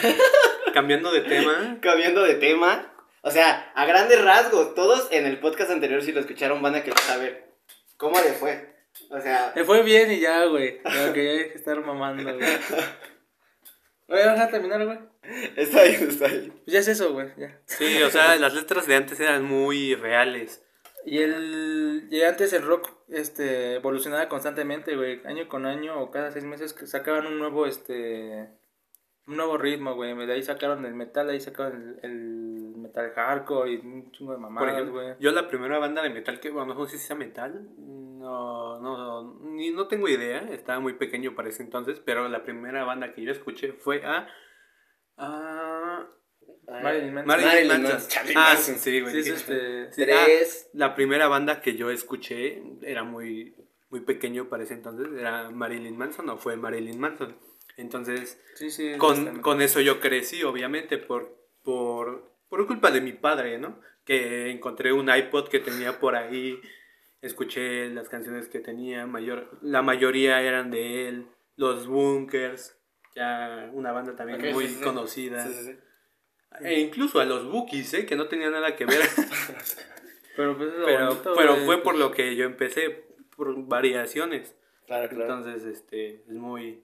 cambiando 0.74 1.10
de 1.12 1.22
tema, 1.22 1.78
Cambiando 1.80 2.22
de 2.22 2.34
tema, 2.34 2.92
o 3.22 3.30
sea, 3.30 3.72
a 3.74 3.84
grandes 3.86 4.22
rasgos, 4.24 4.74
todos 4.74 5.08
en 5.10 5.26
el 5.26 5.38
podcast 5.40 5.70
anterior, 5.70 6.02
si 6.02 6.12
lo 6.12 6.20
escucharon, 6.20 6.60
van 6.62 6.74
a 6.74 6.82
querer 6.82 6.98
saber 7.00 7.54
cómo 7.96 8.18
le 8.20 8.32
fue. 8.32 8.70
O 9.10 9.20
sea, 9.20 9.52
Me 9.54 9.64
fue 9.64 9.82
bien 9.82 10.10
y 10.12 10.20
ya, 10.20 10.44
güey. 10.46 10.82
Creo 10.82 11.12
que 11.12 11.24
ya 11.24 11.30
hay 11.30 11.48
que 11.50 11.58
estar 11.58 11.80
mamando, 11.84 12.34
güey. 12.34 12.38
Oye, 14.08 14.26
¿vas 14.26 14.40
a 14.40 14.48
terminar, 14.48 14.84
güey? 14.84 14.98
Está 15.56 15.82
bien, 15.84 16.08
está 16.08 16.28
bien. 16.28 16.52
Pues 16.64 16.72
ya 16.72 16.78
es 16.80 16.88
eso, 16.88 17.12
güey, 17.12 17.28
ya. 17.36 17.60
sí, 17.66 18.02
o 18.02 18.10
sea, 18.10 18.36
las 18.40 18.54
letras 18.54 18.86
de 18.86 18.96
antes 18.96 19.20
eran 19.20 19.44
muy 19.44 19.94
reales. 19.94 20.64
Y 21.06 21.18
el 21.18 22.08
y 22.10 22.22
antes 22.22 22.52
el 22.52 22.62
rock 22.62 22.90
este 23.08 23.76
evolucionaba 23.76 24.28
constantemente, 24.28 24.96
güey, 24.96 25.20
año 25.24 25.48
con 25.48 25.64
año 25.64 25.98
o 26.00 26.10
cada 26.10 26.30
seis 26.30 26.44
meses 26.44 26.76
sacaban 26.84 27.26
un 27.26 27.38
nuevo 27.38 27.66
este 27.66 28.50
un 29.26 29.36
nuevo 29.36 29.56
ritmo, 29.56 29.94
güey. 29.94 30.14
De 30.26 30.32
ahí 30.32 30.42
sacaron 30.42 30.84
el 30.84 30.94
metal, 30.94 31.26
de 31.28 31.34
ahí 31.34 31.40
sacaron 31.40 31.98
el, 32.02 32.10
el 32.10 32.76
metal 32.76 33.12
hardcore 33.14 33.72
y 33.72 33.76
un 33.76 34.10
chingo 34.12 34.32
de 34.32 34.38
Por 34.38 34.50
mamadas, 34.50 34.74
ejemplo, 34.74 35.00
güey. 35.00 35.14
yo 35.20 35.30
la 35.30 35.48
primera 35.48 35.78
banda 35.78 36.02
de 36.02 36.10
metal 36.10 36.40
que, 36.40 36.50
bueno, 36.50 36.74
no 36.74 36.86
sé 36.86 36.98
si 36.98 37.06
sea 37.06 37.16
metal, 37.16 37.68
no, 37.78 38.80
no, 38.80 39.38
ni, 39.42 39.70
no 39.70 39.86
tengo 39.86 40.08
idea, 40.08 40.40
estaba 40.50 40.80
muy 40.80 40.94
pequeño 40.94 41.34
para 41.34 41.48
ese 41.48 41.62
entonces, 41.62 42.00
pero 42.04 42.28
la 42.28 42.42
primera 42.42 42.84
banda 42.84 43.12
que 43.14 43.22
yo 43.22 43.32
escuché 43.32 43.72
fue 43.72 44.04
a... 44.04 44.28
a 45.20 46.06
Marilyn 46.82 47.14
Manson. 47.14 47.26
Marilyn 47.26 47.68
Marilyn 47.68 47.82
Manson. 47.82 48.22
Ah, 48.36 48.52
Manson. 48.54 48.74
sí, 48.78 49.00
güey. 49.00 49.12
Sí, 49.12 49.18
es 49.20 49.28
este 49.28 49.92
Sí, 49.92 50.02
ah, 50.02 50.24
Tres. 50.24 50.70
la 50.72 50.94
primera 50.94 51.28
banda 51.28 51.60
que 51.60 51.76
yo 51.76 51.90
escuché 51.90 52.62
era 52.82 53.02
muy, 53.04 53.54
muy 53.90 54.00
pequeño 54.00 54.48
para 54.48 54.62
ese 54.62 54.74
entonces, 54.74 55.08
era 55.18 55.50
Marilyn 55.50 55.96
Manson 55.96 56.28
o 56.30 56.36
fue 56.38 56.56
Marilyn 56.56 56.98
Manson. 56.98 57.36
Entonces, 57.76 58.40
Sí, 58.54 58.70
sí. 58.70 58.92
con, 58.98 59.40
con 59.42 59.62
eso 59.62 59.80
yo 59.80 60.00
crecí, 60.00 60.42
obviamente, 60.42 60.98
por, 60.98 61.36
por, 61.62 62.30
por 62.48 62.66
culpa 62.66 62.90
de 62.90 63.00
mi 63.00 63.12
padre, 63.12 63.58
¿no? 63.58 63.80
Que 64.04 64.50
encontré 64.50 64.92
un 64.92 65.08
iPod 65.14 65.48
que 65.48 65.60
tenía 65.60 65.98
por 65.98 66.14
ahí, 66.14 66.60
escuché 67.22 67.88
las 67.90 68.08
canciones 68.08 68.48
que 68.48 68.60
tenía, 68.60 69.06
mayor, 69.06 69.58
la 69.62 69.82
mayoría 69.82 70.40
eran 70.42 70.70
de 70.70 71.08
él, 71.08 71.26
Los 71.56 71.86
Bunkers, 71.86 72.76
ya 73.14 73.70
una 73.72 73.92
banda 73.92 74.14
también 74.14 74.40
Ok, 74.40 74.52
muy 74.52 74.66
sí, 74.68 74.74
sí. 74.76 74.84
conocida. 74.84 75.46
Sí, 75.46 75.52
sí, 75.52 75.64
sí. 75.72 75.78
E 76.64 76.80
incluso 76.80 77.20
a 77.20 77.24
los 77.24 77.50
Bookies, 77.50 77.94
¿eh? 77.94 78.06
Que 78.06 78.16
no 78.16 78.28
tenía 78.28 78.50
nada 78.50 78.76
que 78.76 78.84
ver. 78.84 79.00
Pero 80.36 80.56
pues 80.56 80.70
pero 81.36 81.56
fue 81.66 81.82
por 81.82 81.96
lo 81.96 82.12
que 82.12 82.34
yo 82.34 82.46
empecé, 82.46 83.04
por 83.36 83.54
variaciones. 83.66 84.54
Claro, 84.86 85.08
claro. 85.08 85.24
Entonces, 85.24 85.64
este, 85.64 86.22
es 86.26 86.32
muy, 86.32 86.82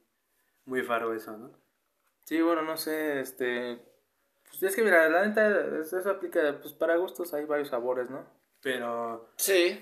muy 0.66 0.82
faro 0.82 1.14
eso, 1.14 1.36
¿no? 1.38 1.52
Sí, 2.24 2.42
bueno, 2.42 2.62
no 2.62 2.76
sé, 2.76 3.20
este 3.20 3.78
pues 4.48 4.62
es 4.62 4.76
que 4.76 4.82
mira, 4.82 5.08
la 5.08 5.26
neta 5.26 5.78
eso 5.80 6.10
aplica 6.10 6.58
pues 6.60 6.72
para 6.74 6.96
gustos 6.96 7.34
hay 7.34 7.44
varios 7.44 7.68
sabores, 7.68 8.08
¿no? 8.10 8.24
Pero 8.66 9.28
Sí. 9.36 9.80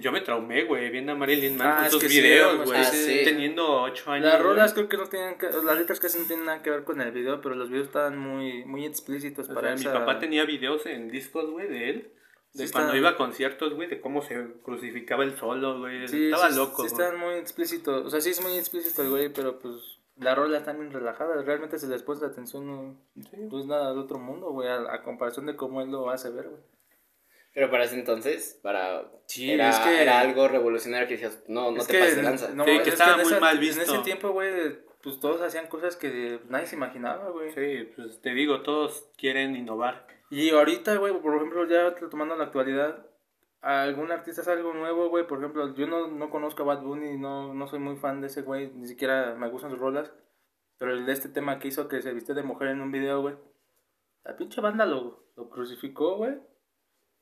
yo 0.00 0.12
me 0.12 0.20
traumé, 0.20 0.62
güey, 0.62 0.90
viendo 0.90 1.10
a 1.10 1.14
Marilyn 1.16 1.60
Ah, 1.60 1.64
Manson 1.64 1.86
es 1.86 1.90
sus 1.92 2.02
que 2.04 2.08
sí, 2.08 2.20
videos, 2.20 2.54
pues, 2.54 2.68
güey, 2.68 2.80
ah, 2.80 2.84
sí. 2.84 3.20
teniendo 3.24 3.82
8 3.82 4.12
años. 4.12 4.26
Las 4.26 4.40
rolas 4.40 4.72
creo 4.74 4.88
que 4.88 4.96
no 4.96 5.08
tienen 5.08 5.38
que, 5.38 5.46
las 5.50 5.76
letras 5.76 5.98
casi 5.98 6.20
no 6.20 6.26
tienen 6.26 6.46
nada 6.46 6.62
que 6.62 6.70
ver 6.70 6.84
con 6.84 7.00
el 7.00 7.10
video, 7.10 7.40
pero 7.40 7.56
los 7.56 7.68
videos 7.68 7.88
estaban 7.88 8.16
muy 8.16 8.64
muy 8.64 8.86
explícitos 8.86 9.50
O 9.50 9.54
para 9.54 9.70
sea, 9.70 9.74
mi 9.74 9.80
esa- 9.80 9.92
papá 10.06 10.20
tenía 10.20 10.44
videos 10.44 10.86
en 10.86 11.10
discos, 11.10 11.50
güey, 11.50 11.66
de 11.68 11.90
él. 11.90 12.12
De 12.54 12.66
Sí 12.68 12.72
cuando 12.72 12.90
está- 12.90 12.98
iba 13.00 13.08
a 13.08 13.16
conciertos, 13.16 13.74
güey, 13.74 13.88
de 13.88 14.00
cómo 14.00 14.22
se 14.22 14.40
crucificaba 14.62 15.24
el 15.24 15.36
solo, 15.36 15.80
güey. 15.80 16.06
Sí, 16.06 16.26
Estaba 16.26 16.48
sí, 16.48 16.56
loco, 16.56 16.86
sí 16.86 16.94
güey. 16.94 17.02
están 17.04 17.18
muy 17.18 17.34
explícitos. 17.34 18.06
O 18.06 18.08
sea, 18.10 18.20
sí 18.20 18.30
es 18.30 18.40
muy 18.40 18.56
explícito 18.56 19.02
el 19.02 19.10
güey, 19.10 19.32
pero 19.32 19.58
pues 19.58 19.74
la 20.16 20.36
rola 20.36 20.58
está 20.58 20.72
bien 20.74 20.92
relajada. 20.92 21.42
Realmente 21.42 21.76
si 21.76 21.88
les 21.88 22.04
pones 22.04 22.22
atención 22.22 22.68
no, 22.68 22.96
no 23.50 23.58
es 23.58 23.66
nada 23.66 23.92
de 23.92 23.98
otro 23.98 24.20
mundo, 24.20 24.50
güey, 24.52 24.68
a, 24.68 24.94
a 24.94 25.02
comparación 25.02 25.46
de 25.46 25.56
cómo 25.56 25.82
él 25.82 25.90
lo 25.90 26.08
hace 26.08 26.30
ver, 26.30 26.48
güey. 26.48 26.62
Pero 27.54 27.70
para 27.70 27.84
ese 27.84 27.96
entonces, 27.98 28.58
para... 28.62 29.10
Sí, 29.26 29.52
era, 29.52 29.68
es 29.70 29.78
que- 29.80 30.02
era 30.02 30.20
algo 30.20 30.48
revolucionario 30.48 31.06
que 31.06 31.14
decías, 31.14 31.42
no, 31.48 31.70
no 31.70 31.78
es 31.78 31.86
te 31.86 31.92
que, 31.92 31.98
pases 32.00 32.16
de 32.16 32.22
lanza. 32.22 32.48
no, 32.54 32.64
Sí, 32.64 32.70
que 32.78 32.82
es 32.82 32.88
estaba 32.88 33.16
muy 33.18 33.26
esa- 33.26 33.40
mal 33.40 33.56
En 33.58 33.62
ese 33.64 33.80
visto. 33.80 34.02
tiempo, 34.02 34.30
güey, 34.30 34.78
pues 35.02 35.20
todos 35.20 35.42
hacían 35.42 35.66
cosas 35.66 35.96
que 35.96 36.40
nadie 36.48 36.66
se 36.66 36.76
imaginaba, 36.76 37.28
güey. 37.30 37.52
Sí, 37.52 37.90
pues 37.94 38.20
te 38.22 38.30
digo, 38.34 38.62
todos 38.62 39.10
quieren 39.18 39.54
innovar. 39.54 40.06
Y 40.30 40.48
ahorita, 40.50 40.96
güey, 40.96 41.12
por 41.20 41.36
ejemplo, 41.36 41.68
ya 41.68 41.94
tomando 42.08 42.36
la 42.36 42.44
actualidad, 42.44 43.06
algún 43.60 44.10
artista 44.12 44.40
es 44.40 44.48
algo 44.48 44.72
nuevo, 44.72 45.10
güey. 45.10 45.26
Por 45.26 45.38
ejemplo, 45.38 45.74
yo 45.74 45.86
no, 45.86 46.08
no 46.08 46.30
conozco 46.30 46.62
a 46.62 46.66
Bad 46.66 46.82
Bunny, 46.82 47.18
no, 47.18 47.52
no 47.52 47.66
soy 47.66 47.80
muy 47.80 47.96
fan 47.96 48.22
de 48.22 48.28
ese 48.28 48.40
güey, 48.42 48.72
ni 48.72 48.86
siquiera 48.86 49.34
me 49.34 49.48
gustan 49.50 49.70
sus 49.70 49.78
rolas. 49.78 50.10
Pero 50.78 50.94
el 50.94 51.04
de 51.04 51.12
este 51.12 51.28
tema 51.28 51.58
que 51.58 51.68
hizo 51.68 51.86
que 51.86 52.00
se 52.00 52.14
vistió 52.14 52.34
de 52.34 52.42
mujer 52.42 52.68
en 52.68 52.80
un 52.80 52.90
video, 52.90 53.20
güey. 53.20 53.36
La 54.24 54.36
pinche 54.36 54.60
banda 54.62 54.86
lo, 54.86 55.26
lo 55.36 55.50
crucificó, 55.50 56.16
güey. 56.16 56.34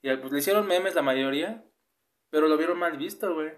Y 0.02 0.14
pues 0.16 0.32
le 0.32 0.38
hicieron 0.38 0.66
memes 0.66 0.94
la 0.94 1.02
mayoría, 1.02 1.62
pero 2.30 2.48
lo 2.48 2.56
vieron 2.56 2.78
mal 2.78 2.96
visto, 2.96 3.34
güey. 3.34 3.50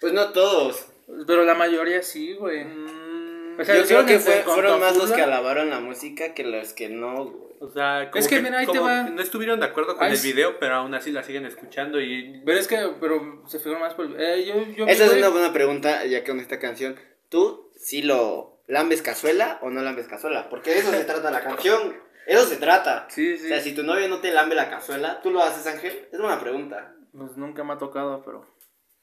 Pues 0.00 0.12
no 0.12 0.32
todos. 0.32 0.86
Pero 1.26 1.44
la 1.44 1.54
mayoría 1.54 2.02
sí, 2.02 2.34
güey. 2.34 2.64
Mm, 2.64 3.60
O 3.60 3.64
sea, 3.64 3.74
Yo 3.76 3.84
creo 3.86 4.06
que 4.06 4.18
fue- 4.18 4.42
fueron 4.42 4.80
más 4.80 4.96
los 4.96 5.12
que 5.12 5.22
alabaron 5.22 5.70
la 5.70 5.80
música 5.80 6.34
que 6.34 6.44
los 6.44 6.72
que 6.74 6.88
no, 6.90 7.24
güey. 7.26 7.46
O 7.58 7.70
sea, 7.70 8.10
como 8.10 8.20
Es 8.20 8.28
que, 8.28 8.40
mira, 8.42 8.58
ahí 8.58 8.66
te 8.66 8.78
va. 8.78 9.04
no 9.04 9.22
estuvieron 9.22 9.58
de 9.60 9.64
acuerdo 9.66 9.96
con 9.96 10.06
el 10.06 10.18
video, 10.18 10.58
pero 10.58 10.74
aún 10.74 10.94
así 10.94 11.10
la 11.10 11.22
siguen 11.22 11.46
escuchando 11.46 11.98
y... 12.02 12.42
Pero 12.44 12.58
es 12.58 12.68
que, 12.68 12.76
pero 13.00 13.42
se 13.46 13.58
fijaron 13.58 13.80
más 13.80 13.94
por... 13.94 14.08
Eh, 14.20 14.44
yo, 14.44 14.62
yo, 14.74 14.86
Esa 14.86 15.06
es 15.06 15.14
una 15.14 15.30
buena 15.30 15.54
pregunta, 15.54 16.04
ya 16.04 16.22
que 16.22 16.30
con 16.32 16.40
esta 16.40 16.58
canción, 16.58 16.96
¿tú 17.30 17.70
sí 17.76 18.02
lo 18.02 18.60
lambes 18.66 19.00
cazuela 19.00 19.58
o 19.62 19.70
no 19.70 19.80
lambes 19.80 20.06
cazuela? 20.06 20.50
Porque 20.50 20.70
de 20.72 20.80
eso 20.80 20.90
se 20.90 21.04
trata 21.06 21.30
la 21.30 21.42
canción. 21.42 21.96
Eso 22.26 22.44
se 22.44 22.56
trata. 22.56 23.06
Sí, 23.08 23.34
O 23.34 23.36
sí. 23.38 23.48
sea, 23.48 23.60
si 23.60 23.74
tu 23.74 23.82
novio 23.84 24.08
no 24.08 24.20
te 24.20 24.32
lambe 24.32 24.54
la 24.54 24.68
cazuela, 24.68 25.20
¿tú 25.22 25.30
lo 25.30 25.42
haces, 25.42 25.66
Ángel? 25.66 26.08
Es 26.12 26.18
buena 26.20 26.40
pregunta. 26.40 26.94
Pues 27.16 27.36
nunca 27.36 27.64
me 27.64 27.72
ha 27.74 27.78
tocado, 27.78 28.22
pero... 28.24 28.40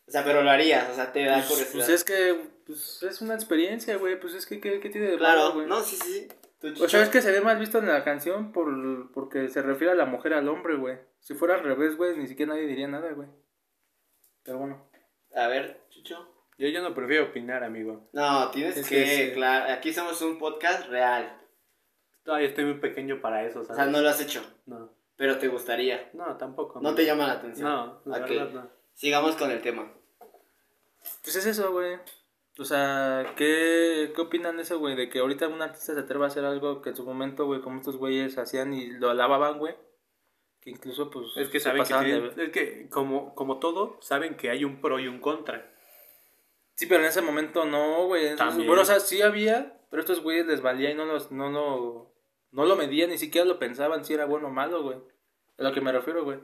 O 0.06 0.12
sea, 0.12 0.24
pero 0.26 0.44
lo 0.44 0.50
harías, 0.50 0.90
o 0.90 0.94
sea, 0.96 1.12
te 1.14 1.24
da 1.24 1.36
Pues, 1.36 1.48
curiosidad. 1.48 1.72
pues 1.86 1.90
es 1.90 2.04
que 2.04 2.36
pues, 2.66 3.04
es 3.04 3.22
una 3.22 3.34
experiencia, 3.36 3.96
güey. 3.98 4.20
Pues 4.20 4.34
es 4.34 4.46
que, 4.46 4.60
¿qué, 4.60 4.80
qué 4.82 4.90
tiene 4.90 5.08
de 5.08 5.18
Claro, 5.18 5.40
malo, 5.40 5.54
güey? 5.54 5.68
no, 5.68 5.82
sí, 5.82 5.96
sí, 5.96 6.28
O 6.82 6.90
sea, 6.90 7.02
es 7.04 7.10
que 7.10 7.22
se 7.22 7.32
ve 7.32 7.40
mal 7.40 7.58
visto 7.58 7.78
en 7.80 7.88
la 7.88 8.04
canción 8.04 8.52
por, 8.52 9.12
porque 9.14 9.48
se 9.48 9.62
refiere 9.62 9.94
a 9.94 9.96
la 9.96 10.06
mujer 10.06 10.34
al 10.34 10.50
hombre, 10.50 10.76
güey. 10.76 10.98
Si 11.22 11.34
fuera 11.34 11.56
al 11.56 11.64
revés, 11.64 11.96
güey, 11.96 12.18
ni 12.18 12.28
siquiera 12.28 12.54
nadie 12.54 12.68
diría 12.68 12.88
nada, 12.90 13.14
güey. 13.14 13.30
Pero 14.44 14.58
bueno. 14.58 14.90
A 15.36 15.48
ver, 15.48 15.80
Chucho. 15.90 16.30
Yo 16.58 16.68
ya 16.68 16.82
no 16.82 16.94
prefiero 16.94 17.26
opinar, 17.26 17.64
amigo. 17.64 18.10
No, 18.14 18.52
tienes 18.52 18.76
Es 18.78 18.88
que, 18.88 19.04
que 19.04 19.28
sí. 19.28 19.32
claro, 19.34 19.74
aquí 19.74 19.94
somos 19.94 20.22
un 20.22 20.38
podcast 20.38 20.88
real. 20.90 21.42
Todavía 22.24 22.48
estoy 22.48 22.66
muy 22.66 22.76
pequeño 22.80 23.20
para 23.22 23.46
eso, 23.46 23.62
O 23.62 23.66
sea, 23.66 23.86
no 23.86 24.02
lo 24.02 24.10
has 24.10 24.22
hecho, 24.22 24.42
No, 24.66 24.90
pero 25.18 25.38
te 25.38 25.48
gustaría. 25.50 26.10
no, 26.14 26.38
tampoco. 26.38 26.80
No 26.82 26.96
te 26.96 27.06
llama 27.06 27.28
la 27.28 27.34
atención. 27.34 27.68
No, 27.70 28.02
la 28.06 28.20
verdad 28.20 28.50
no. 28.52 28.70
Sigamos 28.94 29.36
con 29.36 29.52
el 29.52 29.62
tema. 29.62 29.92
Pues 31.24 31.36
es 31.36 31.46
eso, 31.46 31.72
güey. 31.72 31.98
O 32.60 32.66
sea, 32.66 33.34
¿qué, 33.36 34.12
¿qué 34.16 34.22
opinan 34.22 34.58
de 34.58 34.64
eso, 34.64 34.78
güey? 34.80 34.96
De 34.96 35.10
que 35.10 35.20
ahorita 35.20 35.48
un 35.48 35.62
artista 35.62 35.94
se 35.96 36.00
atreva 36.00 36.26
a 36.26 36.28
hacer 36.28 36.46
algo 36.46 36.82
que 36.82 36.90
en 36.92 36.96
su 36.96 37.04
momento, 37.04 37.46
güey, 37.46 37.62
como 37.62 37.80
estos 37.80 37.98
güeyes 37.98 38.38
hacían 38.38 38.74
y 38.74 38.92
lo 38.92 39.10
alababan, 39.10 39.58
güey. 39.58 39.76
Que 40.62 40.70
incluso, 40.70 41.10
pues, 41.10 41.36
Es 41.36 41.50
que 41.50 41.60
saben 41.60 41.84
que, 41.84 41.94
de 41.94 42.00
tienen- 42.06 42.40
es 42.40 42.50
que 42.52 42.90
como, 42.90 43.34
como 43.36 43.58
todo, 43.60 43.98
saben 44.02 44.38
que 44.38 44.50
hay 44.52 44.64
un 44.64 44.80
pro 44.82 45.00
y 45.00 45.08
un 45.08 45.20
contra. 45.20 45.70
Sí, 46.76 46.86
pero 46.86 47.02
en 47.02 47.08
ese 47.08 47.22
momento 47.22 47.66
no, 47.66 48.06
güey. 48.06 48.36
Bueno, 48.66 48.82
o 48.84 48.86
sea, 48.86 49.00
sí 49.00 49.22
había, 49.22 49.78
pero 49.90 50.02
estos 50.02 50.22
güeyes 50.22 50.46
les 50.46 50.62
valía 50.62 50.92
y 50.92 50.96
no, 50.96 51.06
los, 51.06 51.32
no, 51.32 51.50
no 52.54 52.66
lo 52.66 52.76
medían, 52.76 53.10
ni 53.10 53.18
siquiera 53.18 53.46
lo 53.46 53.60
pensaban 53.60 54.06
si 54.06 54.14
era 54.14 54.26
bueno 54.26 54.48
o 54.48 54.52
malo, 54.52 54.82
güey. 54.84 54.98
A 55.58 55.64
lo 55.64 55.74
que 55.74 55.82
me 55.82 55.92
refiero, 55.92 56.24
güey. 56.24 56.40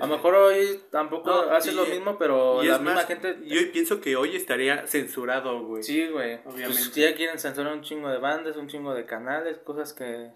A 0.00 0.06
lo 0.06 0.14
mejor 0.16 0.34
hoy 0.34 0.80
tampoco 0.90 1.28
No, 1.28 1.44
lo 1.72 1.86
mismo, 1.86 2.16
pero 2.16 2.62
la 2.62 2.74
es 2.76 2.80
misma 2.80 2.94
más, 2.94 3.06
gente... 3.06 3.38
yo 3.44 3.60
pienso 3.72 4.00
que 4.00 4.16
hoy 4.16 4.36
estaría 4.36 4.86
censurado, 4.86 5.66
güey. 5.66 5.82
Sí, 5.82 6.06
güey. 6.08 6.36
Obviamente. 6.44 6.66
Pues 6.66 6.94
ya 6.94 7.14
quieren 7.14 7.38
censurar 7.38 7.72
un 7.72 7.82
chingo 7.82 8.08
de 8.08 8.18
bandas, 8.18 8.56
un 8.56 8.68
chingo 8.68 8.94
de 8.94 9.04
canales, 9.04 9.58
cosas 9.58 9.92
que... 9.92 10.30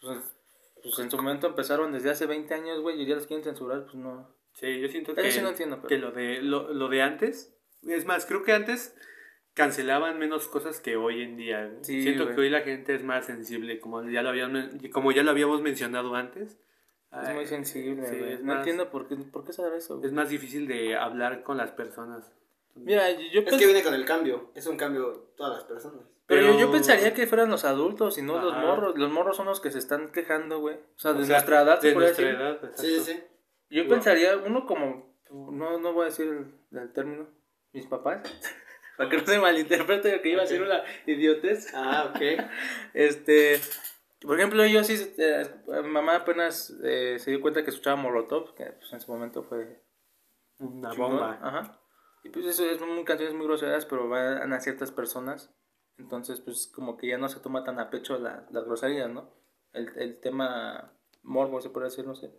Pues, 0.00 0.18
pues 0.82 0.98
en 0.98 1.10
su 1.10 1.16
momento 1.16 1.46
empezaron 1.46 1.92
desde 1.92 2.10
hace 2.10 2.26
20 2.26 2.52
años, 2.52 2.80
güey, 2.80 3.00
y 3.00 3.06
ya 3.06 3.14
los 3.14 3.26
quieren 3.26 3.44
censurar, 3.44 3.84
pues 3.84 3.94
no. 3.94 4.36
Sí, 4.52 4.80
yo 4.80 4.88
siento 4.88 5.12
Eso 5.12 5.22
que, 5.22 5.30
sí 5.32 5.40
no 5.40 5.48
entiendo, 5.50 5.76
pero- 5.76 5.88
que 5.88 5.98
lo 5.98 6.10
de 6.12 6.42
lo, 6.42 6.72
lo 6.74 6.88
de 6.88 7.00
antes, 7.00 7.56
es 7.82 8.04
más, 8.04 8.26
creo 8.26 8.42
que 8.42 8.52
antes 8.52 8.94
cancelaban 9.54 10.18
menos 10.18 10.48
cosas 10.48 10.80
que 10.80 10.96
hoy 10.96 11.22
en 11.22 11.36
día. 11.36 11.72
Sí, 11.82 12.02
siento 12.02 12.24
güey. 12.24 12.34
que 12.34 12.40
hoy 12.42 12.50
la 12.50 12.60
gente 12.62 12.94
es 12.94 13.02
más 13.04 13.26
sensible, 13.26 13.80
como 13.80 14.02
ya 14.08 14.22
lo 14.22 14.30
habíamos, 14.30 14.64
como 14.92 15.12
ya 15.12 15.22
lo 15.22 15.30
habíamos 15.30 15.62
mencionado 15.62 16.14
antes. 16.14 16.52
Es 16.52 16.58
Ay, 17.28 17.34
muy 17.36 17.46
sensible, 17.46 18.04
sí, 18.08 18.18
güey. 18.18 18.38
no 18.38 18.44
más- 18.44 18.58
entiendo 18.58 18.90
por 18.90 19.06
qué, 19.06 19.14
por 19.16 19.44
qué 19.44 19.52
saber 19.52 19.74
eso, 19.74 19.96
güey. 19.98 20.06
Es 20.08 20.12
más 20.12 20.28
difícil 20.28 20.66
de 20.66 20.96
hablar 20.96 21.44
con 21.44 21.56
las 21.56 21.70
personas. 21.70 22.32
Mira, 22.74 23.08
yo, 23.12 23.40
Es 23.42 23.46
pens- 23.46 23.58
que 23.60 23.66
viene 23.66 23.84
con 23.84 23.94
el 23.94 24.04
cambio. 24.04 24.50
Es 24.56 24.66
un 24.66 24.76
cambio 24.76 25.30
todas 25.36 25.54
las 25.58 25.64
personas. 25.64 26.00
Pero, 26.26 26.40
Pero- 26.40 26.52
yo, 26.54 26.58
yo 26.60 26.72
pensaría 26.72 27.14
que 27.14 27.28
fueran 27.28 27.50
los 27.50 27.64
adultos 27.64 28.18
y 28.18 28.22
no 28.22 28.42
los 28.42 28.52
Ajá. 28.52 28.62
morros. 28.66 28.98
Los 28.98 29.12
morros 29.12 29.36
son 29.36 29.46
los 29.46 29.60
que 29.60 29.70
se 29.70 29.78
están 29.78 30.10
quejando, 30.10 30.58
güey. 30.58 30.74
O 30.74 30.98
sea, 30.98 31.12
de 31.12 31.22
O 31.22 31.24
sea, 31.24 31.36
nuestra 31.36 31.62
edad, 31.62 31.80
de 31.80 31.94
nuestra 31.94 32.24
decir. 32.26 32.40
edad, 32.40 32.52
exacto. 32.54 32.82
Sí, 32.82 32.98
sí, 32.98 33.12
sí. 33.12 33.22
Yo 33.70 33.82
Igual. 33.82 33.98
pensaría, 34.00 34.36
uno 34.38 34.66
como, 34.66 35.14
no, 35.30 35.78
no 35.78 35.92
voy 35.92 36.02
a 36.02 36.04
decir 36.06 36.26
el, 36.26 36.78
el 36.80 36.92
término, 36.92 37.28
mis 37.72 37.86
papás, 37.86 38.22
para 38.96 39.10
que 39.10 39.16
no 39.18 39.26
se 39.26 39.38
malinterprete 39.38 40.20
que 40.20 40.28
iba 40.28 40.42
a 40.42 40.46
ser 40.46 40.62
una 40.62 40.82
idiotez. 41.06 41.72
Ah, 41.74 42.10
ok. 42.10 42.20
Este, 42.94 43.60
por 44.20 44.38
ejemplo, 44.38 44.64
yo 44.64 44.84
sí, 44.84 45.12
eh, 45.18 45.42
mamá 45.84 46.16
apenas 46.16 46.72
eh, 46.82 47.18
se 47.18 47.30
dio 47.30 47.40
cuenta 47.40 47.62
que 47.64 47.70
escuchaba 47.70 47.96
Molotov, 47.96 48.54
que 48.54 48.64
pues, 48.64 48.92
en 48.92 49.00
su 49.00 49.12
momento 49.12 49.42
fue 49.42 49.82
Una 50.58 50.90
chingón. 50.90 51.10
bomba. 51.12 51.38
Ajá. 51.42 51.80
Y 52.22 52.30
pues 52.30 52.46
eso 52.46 52.64
es 52.64 52.80
muy, 52.80 53.04
canciones 53.04 53.34
muy 53.34 53.46
groseras, 53.46 53.84
pero 53.84 54.08
van 54.08 54.52
a 54.52 54.60
ciertas 54.60 54.90
personas. 54.90 55.54
Entonces, 55.98 56.40
pues 56.40 56.66
como 56.74 56.96
que 56.96 57.08
ya 57.08 57.18
no 57.18 57.28
se 57.28 57.40
toma 57.40 57.64
tan 57.64 57.78
a 57.78 57.90
pecho 57.90 58.18
la, 58.18 58.46
las 58.50 58.64
groserías, 58.64 59.10
¿no? 59.10 59.30
El, 59.72 59.90
el 59.96 60.20
tema 60.20 60.92
morbo, 61.22 61.60
se 61.60 61.70
puede 61.70 61.86
decir, 61.86 62.06
no 62.06 62.14
sé. 62.14 62.32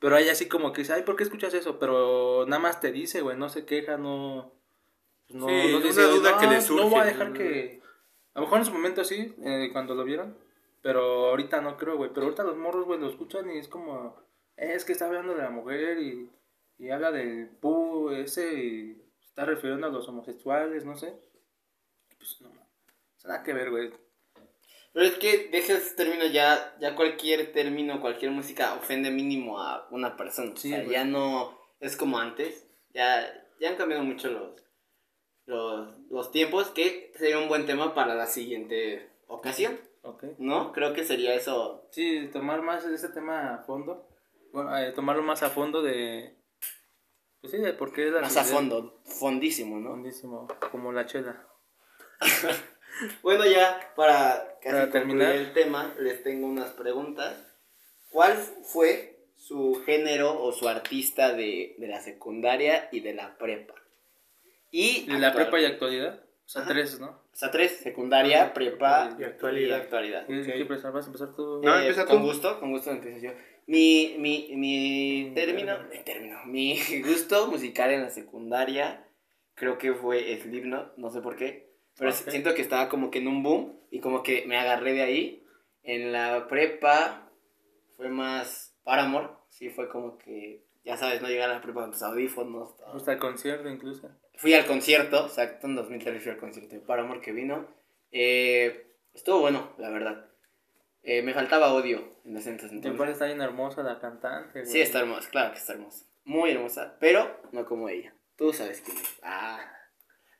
Pero 0.00 0.14
hay 0.14 0.28
así 0.28 0.46
como 0.48 0.72
que 0.72 0.82
dice, 0.82 0.92
ay, 0.92 1.02
¿por 1.02 1.16
qué 1.16 1.24
escuchas 1.24 1.54
eso? 1.54 1.78
Pero 1.78 2.44
nada 2.46 2.60
más 2.60 2.80
te 2.80 2.92
dice, 2.92 3.20
güey, 3.22 3.36
no 3.36 3.48
se 3.48 3.64
queja, 3.64 3.96
no... 3.96 4.52
pues, 5.28 5.40
no 5.40 5.48
Sí, 5.48 5.54
no 5.70 5.76
una 5.78 5.86
dice, 5.86 6.02
duda 6.02 6.30
"No, 6.32 6.38
que 6.38 6.46
le 6.46 6.54
No 6.56 6.60
surge, 6.62 6.88
voy 6.88 7.00
a 7.00 7.04
dejar 7.04 7.28
¿no? 7.28 7.34
que... 7.34 7.80
A 8.34 8.40
lo 8.40 8.46
mejor 8.46 8.58
en 8.58 8.64
su 8.64 8.72
momento 8.72 9.04
sí, 9.04 9.34
eh, 9.44 9.68
cuando 9.72 9.94
lo 9.94 10.04
vieron. 10.04 10.36
Pero 10.82 11.28
ahorita 11.28 11.60
no 11.60 11.76
creo, 11.76 11.96
güey. 11.96 12.10
Pero 12.12 12.26
ahorita 12.26 12.44
los 12.44 12.56
morros, 12.56 12.84
güey, 12.86 13.00
lo 13.00 13.08
escuchan 13.08 13.50
y 13.50 13.58
es 13.58 13.68
como... 13.68 14.16
"Eh, 14.56 14.72
es 14.74 14.84
que 14.84 14.92
está 14.92 15.06
hablando 15.06 15.34
de 15.34 15.42
la 15.42 15.50
mujer 15.50 15.98
y, 15.98 16.30
y 16.78 16.90
habla 16.90 17.10
del 17.12 17.48
pu 17.60 18.10
ese 18.10 18.52
y 18.54 19.02
está 19.20 19.44
refiriendo 19.44 19.86
a 19.86 19.90
los 19.90 20.08
homosexuales, 20.08 20.84
no 20.84 20.96
sé. 20.96 21.14
Pues 22.16 22.40
no, 22.40 22.50
nada 23.24 23.42
que 23.42 23.52
ver, 23.52 23.70
güey. 23.70 23.92
Pero 24.92 25.06
es 25.06 25.14
que 25.18 25.48
deja 25.52 25.74
ese 25.74 25.94
término 25.94 26.26
ya, 26.26 26.74
ya 26.80 26.96
cualquier 26.96 27.52
término, 27.52 28.00
cualquier 28.00 28.30
música 28.32 28.74
ofende 28.74 29.10
mínimo 29.10 29.60
a 29.60 29.86
una 29.90 30.16
persona. 30.16 30.52
Sí, 30.56 30.68
o 30.72 30.76
sea, 30.76 30.80
güey. 30.84 30.92
ya 30.94 31.04
no 31.04 31.56
es 31.78 31.96
como 31.96 32.18
antes. 32.18 32.66
Ya, 32.94 33.30
ya 33.60 33.68
han 33.68 33.76
cambiado 33.76 34.02
mucho 34.02 34.28
los, 34.28 34.60
los, 35.48 35.98
los 36.10 36.30
tiempos, 36.30 36.68
que 36.68 37.12
sería 37.16 37.38
un 37.38 37.48
buen 37.48 37.66
tema 37.66 37.94
para 37.94 38.14
la 38.14 38.26
siguiente 38.26 39.08
ocasión. 39.26 39.80
Ok. 40.02 40.24
¿No? 40.38 40.72
Creo 40.72 40.92
que 40.92 41.04
sería 41.04 41.34
eso. 41.34 41.88
Sí, 41.90 42.28
tomar 42.32 42.62
más 42.62 42.84
ese 42.84 43.08
tema 43.08 43.54
a 43.54 43.58
fondo. 43.64 44.06
Bueno, 44.52 44.76
eh, 44.76 44.92
tomarlo 44.92 45.22
más 45.22 45.42
a 45.42 45.50
fondo 45.50 45.82
de... 45.82 46.36
Pues 47.40 47.52
sí, 47.52 47.58
de 47.58 47.72
por 47.72 47.92
qué 47.92 48.10
la 48.10 48.20
Más 48.20 48.36
a 48.36 48.44
fondo, 48.44 49.00
fondísimo, 49.04 49.78
¿no? 49.78 49.90
Fondísimo, 49.90 50.48
como 50.70 50.92
la 50.92 51.06
chela. 51.06 51.46
Bueno, 53.22 53.46
ya 53.46 53.92
para 53.94 54.58
casi 54.60 54.74
Para 54.74 54.90
terminar. 54.90 55.32
el 55.32 55.52
tema, 55.52 55.94
les 56.00 56.24
tengo 56.24 56.48
unas 56.48 56.70
preguntas. 56.70 57.36
¿Cuál 58.10 58.36
fue 58.36 59.28
su 59.36 59.80
género 59.86 60.42
o 60.42 60.50
su 60.50 60.68
artista 60.68 61.32
de, 61.32 61.76
de 61.78 61.86
la 61.86 62.00
secundaria 62.00 62.88
y 62.90 62.98
de 62.98 63.14
la 63.14 63.38
prepa? 63.38 63.74
Y, 64.70 65.04
¿Y 65.06 65.18
la 65.18 65.28
actual. 65.28 65.46
prepa 65.46 65.60
y 65.60 65.64
actualidad? 65.66 66.22
O 66.44 66.48
sea, 66.48 66.62
Ajá. 66.62 66.70
tres, 66.70 66.98
¿no? 67.00 67.08
O 67.08 67.36
sea, 67.36 67.50
tres, 67.50 67.76
secundaria, 67.78 68.52
prepa 68.54 69.14
Y 69.18 69.24
actualidad. 69.24 69.68
y 69.76 69.80
actualidad. 69.80 70.26
¿Quieres 70.26 70.46
que 70.46 70.60
empezar? 70.60 70.92
¿Vas 70.92 71.04
a 71.04 71.08
empezar 71.08 71.34
tú? 71.34 71.60
No, 71.62 71.74
Eh, 71.76 71.80
empieza 71.80 72.06
con 72.06 72.20
tú. 72.20 72.26
gusto, 72.26 72.58
con 72.60 72.70
gusto 72.72 72.90
empiezo 72.90 73.18
yo. 73.18 73.32
Mi, 73.66 74.16
mi, 74.18 74.48
mi 74.56 75.30
Mm, 75.30 75.34
término, 75.34 75.78
mi 75.90 75.98
término, 76.04 76.38
mi 76.46 76.78
gusto 77.04 77.46
musical 77.48 77.90
en 77.90 78.02
la 78.02 78.10
secundaria 78.10 79.04
creo 79.54 79.76
que 79.76 79.92
fue 79.92 80.38
Slipknot, 80.40 80.96
no 80.96 81.10
sé 81.10 81.20
por 81.20 81.36
qué, 81.36 81.74
pero 81.98 82.10
Ok. 82.10 82.16
siento 82.30 82.54
que 82.54 82.62
estaba 82.62 82.88
como 82.88 83.10
que 83.10 83.18
en 83.18 83.28
un 83.28 83.42
boom 83.42 83.78
y 83.90 84.00
como 84.00 84.22
que 84.22 84.44
me 84.46 84.56
agarré 84.56 84.92
de 84.94 85.02
ahí. 85.02 85.44
En 85.82 86.12
la 86.12 86.46
prepa 86.48 87.30
fue 87.96 88.08
más 88.08 88.74
Paramore, 88.84 89.28
sí 89.48 89.68
fue 89.68 89.88
como 89.88 90.16
que, 90.16 90.64
ya 90.84 90.96
sabes, 90.96 91.20
no 91.20 91.28
llegar 91.28 91.50
a 91.50 91.54
la 91.54 91.60
prepa 91.60 91.80
con 91.82 91.90
tus 91.92 92.02
audífonos. 92.02 92.74
Hasta 92.94 93.12
el 93.12 93.18
concierto 93.18 93.68
incluso. 93.68 94.08
Fui 94.38 94.54
al 94.54 94.66
concierto, 94.66 95.26
exacto, 95.26 95.66
en 95.66 95.74
2003 95.74 96.22
fui 96.22 96.30
al 96.30 96.38
concierto 96.38 96.76
de 96.76 96.80
Paramore 96.80 97.20
que 97.20 97.32
vino. 97.32 97.66
Eh, 98.12 98.94
estuvo 99.12 99.40
bueno, 99.40 99.74
la 99.78 99.90
verdad. 99.90 100.26
Eh, 101.02 101.22
me 101.22 101.34
faltaba 101.34 101.74
odio 101.74 102.20
en 102.24 102.36
ese 102.36 102.50
entonces. 102.50 102.78
Y 102.84 102.86
aparte 102.86 103.14
está 103.14 103.26
bien 103.26 103.40
hermosa 103.40 103.82
la 103.82 103.98
cantante, 103.98 104.60
güey. 104.60 104.72
Sí, 104.72 104.80
está 104.80 105.00
hermosa, 105.00 105.28
claro 105.28 105.50
que 105.50 105.58
está 105.58 105.72
hermosa. 105.72 106.06
Muy 106.24 106.52
hermosa, 106.52 106.96
pero 107.00 107.40
no 107.50 107.66
como 107.66 107.88
ella. 107.88 108.14
Tú 108.36 108.52
sabes 108.52 108.80
quién 108.80 108.96
es. 108.96 109.18
Ah, 109.24 109.58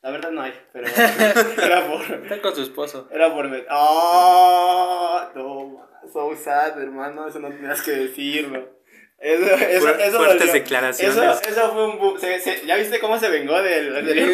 la 0.00 0.12
verdad 0.12 0.30
no 0.30 0.42
hay, 0.42 0.52
pero 0.72 0.86
era 1.60 1.88
por... 1.88 2.00
Está 2.22 2.40
con 2.40 2.54
su 2.54 2.62
esposo. 2.62 3.08
Era 3.10 3.34
por... 3.34 3.46
¡Oh! 3.68 5.28
No, 5.34 5.88
so 6.12 6.36
sad, 6.36 6.80
hermano, 6.80 7.26
eso 7.26 7.40
no 7.40 7.48
tenías 7.48 7.82
que 7.82 7.90
decirlo. 7.90 8.77
Eso, 9.20 9.44
eso, 9.52 9.86
Fuer- 9.86 10.00
eso 10.00 10.16
fuertes 10.16 10.38
dolió. 10.38 10.52
declaraciones. 10.52 11.16
Eso, 11.16 11.42
eso 11.48 11.72
fue 11.72 11.86
un... 11.88 12.20
se- 12.20 12.38
se- 12.40 12.64
¿Ya 12.66 12.76
viste 12.76 13.00
cómo 13.00 13.18
se 13.18 13.28
vengó 13.28 13.60
del, 13.60 13.88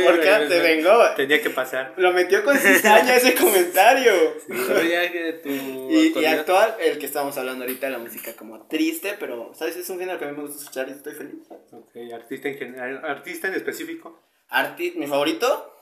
podcast? 0.05 0.47
güey, 0.47 0.49
Se 0.49 0.61
vengó. 0.61 1.15
Tenía 1.17 1.41
que 1.41 1.49
pasar. 1.51 1.95
Lo 1.97 2.13
metió 2.13 2.45
con 2.45 2.57
cizaña 2.59 3.17
ese 3.17 3.35
comentario. 3.41 4.13
Tu 5.43 5.51
Y, 5.51 6.25
actual, 6.27 6.77
el 6.81 6.99
que 6.99 7.07
estamos 7.07 7.37
hablando 7.39 7.65
ahorita, 7.65 7.89
la 7.89 7.99
música 7.99 8.35
como 8.35 8.67
triste, 8.67 9.15
pero, 9.19 9.53
¿sabes? 9.55 9.77
Es 9.77 9.89
un 9.89 9.99
género 9.99 10.19
que 10.19 10.27
a 10.27 10.29
mí 10.29 10.37
me 10.37 10.43
gusta 10.43 10.59
escuchar 10.61 10.89
y 10.89 10.93
estoy 10.93 11.15
feliz. 11.15 11.35
Ok, 11.73 11.97
artista 12.13 12.49
en, 12.49 12.59
general, 12.59 13.01
artista 13.07 13.49
en 13.49 13.55
específico. 13.55 14.21
Arti 14.49 14.93
mi 14.97 15.07
favorito, 15.07 15.75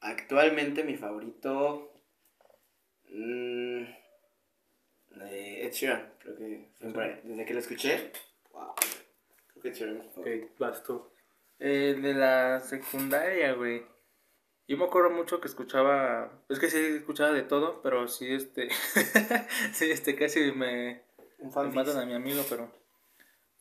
actualmente 0.00 0.82
mi 0.82 0.96
favorito, 0.96 1.92
mm, 3.10 3.82
eh, 5.22 5.60
Ed 5.66 5.72
Sheeran, 5.72 6.12
creo 6.20 6.36
que 6.36 6.68
siempre, 6.78 7.20
desde 7.24 7.44
que 7.44 7.54
lo 7.54 7.60
escuché, 7.60 8.10
creo 9.60 10.02
que 10.14 10.46
Ok, 10.46 10.58
vas 10.58 10.82
tú. 10.82 11.10
Eh, 11.58 11.98
de 12.00 12.14
la 12.14 12.60
secundaria, 12.60 13.54
güey. 13.54 13.84
Yo 14.68 14.76
me 14.76 14.84
acuerdo 14.84 15.10
mucho 15.10 15.40
que 15.40 15.48
escuchaba. 15.48 16.42
Es 16.48 16.58
que 16.58 16.68
sí 16.68 16.78
escuchaba 16.78 17.32
de 17.32 17.42
todo, 17.42 17.80
pero 17.82 18.08
sí, 18.08 18.32
este. 18.32 18.68
sí, 19.72 19.90
este, 19.90 20.16
casi 20.16 20.52
me, 20.52 21.02
Un 21.38 21.50
me 21.54 21.72
matan 21.72 21.98
a 21.98 22.06
mi 22.06 22.14
amigo, 22.14 22.42
pero. 22.48 22.70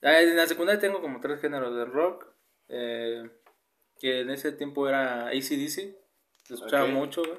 Ah, 0.02 0.20
en 0.22 0.36
la 0.36 0.48
secundaria 0.48 0.80
tengo 0.82 1.02
como 1.02 1.20
tres 1.20 1.40
géneros 1.40 1.76
de 1.76 1.86
rock. 1.86 2.28
eh, 2.68 3.30
que 4.00 4.22
en 4.22 4.30
ese 4.30 4.52
tiempo 4.52 4.88
era 4.90 5.28
ACDC. 5.28 5.96
Lo 6.50 6.56
escuchaba 6.56 6.88
mucho, 6.88 7.22
güey. 7.24 7.38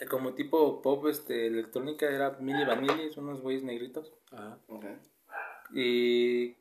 Eh, 0.00 0.06
Como 0.06 0.34
tipo 0.34 0.82
pop 0.82 1.06
este, 1.06 1.46
electrónica 1.46 2.06
era 2.10 2.30
Milli 2.40 2.64
Vanilli, 2.64 3.12
son 3.12 3.28
unos 3.28 3.40
güeyes 3.40 3.62
negritos. 3.62 4.12
Ajá. 4.32 4.58
Ok. 4.66 4.84
Y 5.72 6.56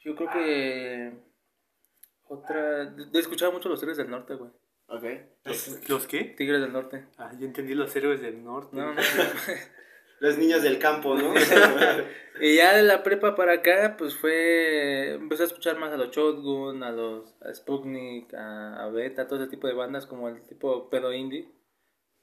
yo 0.00 0.14
creo 0.14 0.30
que 0.30 1.12
otra... 2.24 2.94
Yo 2.96 3.20
escuchaba 3.20 3.52
mucho 3.52 3.68
los 3.68 3.80
Tigres 3.80 3.96
del 3.96 4.10
Norte, 4.10 4.34
güey. 4.34 4.50
Ok. 4.88 5.04
¿Los, 5.44 5.88
los 5.88 6.06
qué? 6.06 6.24
Tigres 6.36 6.60
del 6.60 6.72
Norte. 6.72 7.06
Ah, 7.16 7.32
yo 7.38 7.46
entendí 7.46 7.74
los 7.74 7.94
héroes 7.96 8.20
del 8.20 8.44
norte. 8.44 8.76
No, 8.76 8.92
no. 8.92 9.00
Los 10.20 10.38
niños 10.38 10.62
del 10.62 10.78
campo, 10.78 11.16
¿no? 11.16 11.34
y 12.40 12.56
ya 12.56 12.74
de 12.74 12.82
la 12.82 13.02
prepa 13.02 13.34
para 13.34 13.54
acá, 13.54 13.96
pues 13.98 14.16
fue... 14.16 15.14
Empecé 15.14 15.42
a 15.42 15.46
escuchar 15.46 15.78
más 15.78 15.92
a 15.92 15.96
los 15.96 16.12
Shotgun, 16.12 16.82
a 16.82 16.92
los 16.92 17.34
a 17.42 17.52
Sputnik, 17.52 18.32
a, 18.32 18.84
a 18.84 18.88
Beta, 18.90 19.26
todo 19.26 19.42
ese 19.42 19.50
tipo 19.50 19.66
de 19.66 19.74
bandas 19.74 20.06
como 20.06 20.28
el 20.28 20.40
tipo 20.46 20.88
pedo 20.88 21.12
indie. 21.12 21.50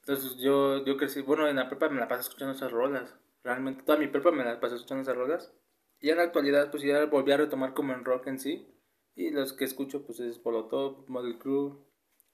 Entonces 0.00 0.36
yo, 0.38 0.84
yo 0.84 0.96
crecí... 0.96 1.20
Bueno, 1.20 1.46
en 1.46 1.56
la 1.56 1.68
prepa 1.68 1.90
me 1.90 2.00
la 2.00 2.08
pasé 2.08 2.22
escuchando 2.22 2.54
esas 2.54 2.72
rolas. 2.72 3.14
Realmente 3.42 3.82
toda 3.82 3.98
mi 3.98 4.06
prepa 4.06 4.30
me 4.30 4.44
la 4.44 4.60
pasé 4.60 4.76
escuchando 4.76 5.02
esas 5.02 5.16
rolas. 5.16 5.52
Y 6.00 6.10
en 6.10 6.16
la 6.16 6.24
actualidad, 6.24 6.70
pues 6.70 6.82
ya 6.82 7.04
volví 7.06 7.32
a 7.32 7.36
retomar 7.36 7.74
como 7.74 7.92
en 7.92 8.04
rock 8.04 8.26
en 8.26 8.38
sí. 8.38 8.68
Y 9.14 9.30
los 9.30 9.52
que 9.52 9.64
escucho, 9.64 10.04
pues 10.04 10.20
es 10.20 10.44
Molotov, 10.44 11.08
Model 11.08 11.38
Crew, 11.38 11.84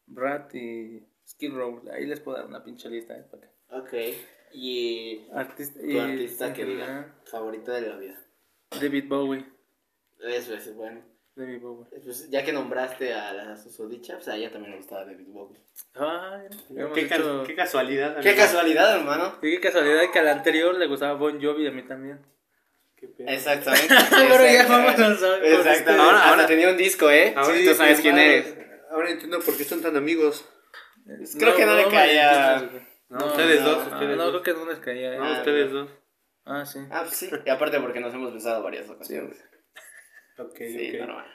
Rat 0.06 0.54
y 0.54 1.06
Skid 1.26 1.52
Row. 1.52 1.82
Ahí 1.92 2.06
les 2.06 2.20
puedo 2.20 2.38
dar 2.38 2.46
una 2.46 2.64
pinche 2.64 2.88
lista, 2.88 3.16
¿eh? 3.16 3.24
Para 3.30 3.52
ok. 3.82 3.92
Y 4.52 5.26
Artista, 5.32 5.80
tu 5.80 6.00
artista 6.00 6.54
que 6.54 6.64
diga, 6.64 7.20
favorito 7.24 7.72
de 7.72 7.82
la 7.82 7.96
vida. 7.98 8.18
David 8.80 9.08
Bowie. 9.08 9.44
Eso 10.20 10.54
es 10.54 10.74
bueno. 10.74 11.02
David 11.38 11.60
Bowie. 11.60 11.86
Pues, 12.04 12.28
ya 12.30 12.44
que 12.44 12.52
nombraste 12.52 13.14
a 13.14 13.32
la 13.32 13.56
susodicha, 13.56 14.14
pues 14.16 14.28
a 14.28 14.36
ella 14.36 14.50
también 14.50 14.72
le 14.72 14.78
gustaba 14.78 15.04
David 15.04 15.26
Bowie. 15.28 15.58
Ay, 15.94 16.46
hemos 16.76 16.92
¿Qué, 16.92 17.06
ca- 17.08 17.16
hecho- 17.16 17.44
qué 17.46 17.54
casualidad. 17.54 18.20
Qué 18.20 18.30
amigo. 18.30 18.44
casualidad, 18.44 18.96
hermano. 18.96 19.38
Qué 19.40 19.60
casualidad 19.60 20.10
que 20.12 20.18
al 20.18 20.28
anterior 20.28 20.74
le 20.74 20.86
gustaba 20.86 21.14
Bon 21.14 21.40
Jovi 21.42 21.64
y 21.64 21.66
a 21.68 21.70
mí 21.70 21.82
también. 21.82 22.20
Qué. 22.96 23.08
Exactamente. 23.26 23.88
Pero 24.10 24.44
ya 24.44 24.62
Exactamente. 24.62 25.02
a-. 25.02 25.94
Ahora- 26.04 26.18
Hasta 26.18 26.28
ahora- 26.30 26.46
tenía 26.46 26.68
un 26.70 26.76
disco, 26.76 27.10
¿eh? 27.10 27.32
Ahora 27.36 27.54
Sí, 27.56 27.64
tú 27.64 27.74
sabes 27.74 28.00
quién 28.00 28.18
eres. 28.18 28.56
Ahora 28.90 29.10
entiendo 29.10 29.38
por 29.40 29.56
qué 29.56 29.64
son 29.64 29.80
tan 29.80 29.96
amigos. 29.96 30.44
Creo 31.38 31.56
que 31.56 31.64
no 31.66 31.74
le 31.76 31.88
caía- 31.88 32.58
güey. 32.70 32.82
No, 33.10 33.24
ustedes 33.26 33.64
dos, 33.64 33.86
no, 33.86 33.92
ustedes 33.94 34.16
no, 34.18 34.30
dos. 34.30 34.42
creo 34.42 34.54
que 34.56 34.60
no 34.64 34.70
les 34.70 34.78
caía. 34.80 35.16
No, 35.16 35.24
eh. 35.24 35.32
Ah, 35.34 35.38
ustedes 35.38 35.72
dos. 35.72 35.90
Ah, 36.44 36.66
sí. 36.66 36.78
Ah, 36.90 37.02
pues 37.06 37.16
sí. 37.16 37.30
Y 37.46 37.48
aparte 37.50 37.80
porque 37.80 38.00
nos 38.00 38.12
hemos 38.12 38.34
besado 38.34 38.62
varias 38.62 38.88
ocasiones. 38.90 39.36
Ok, 40.38 40.56
Sí, 40.58 40.90
ok. 40.94 40.98
normal. 41.06 41.34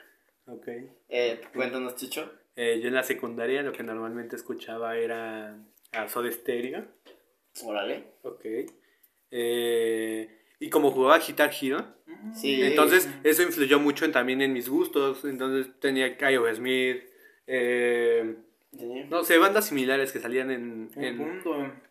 Eh, 1.08 1.40
cuéntanos, 1.54 1.94
Chicho. 1.96 2.30
Eh, 2.56 2.80
yo 2.80 2.88
en 2.88 2.94
la 2.94 3.02
secundaria 3.02 3.62
lo 3.62 3.72
que 3.72 3.82
normalmente 3.82 4.36
escuchaba 4.36 4.96
era 4.96 5.56
a 5.92 6.08
Soda 6.08 6.30
Stereo. 6.30 6.84
Órale. 7.64 8.04
Ok. 8.22 8.44
Eh, 9.30 10.28
y 10.60 10.70
como 10.70 10.90
jugaba 10.90 11.18
Guitar 11.18 11.50
Hero, 11.60 11.84
Sí. 12.34 12.62
entonces 12.62 13.08
eso 13.24 13.42
influyó 13.42 13.78
mucho 13.80 14.04
en, 14.04 14.12
también 14.12 14.40
en 14.42 14.52
mis 14.52 14.68
gustos. 14.68 15.24
Entonces 15.24 15.72
tenía 15.80 16.16
Kyle 16.16 16.54
Smith, 16.54 17.02
eh, 17.46 18.36
Sí. 18.76 19.04
no 19.10 19.24
sé, 19.24 19.38
bandas 19.38 19.66
similares 19.66 20.12
que 20.12 20.18
salían 20.20 20.50
en, 20.50 20.90
en, 20.96 21.40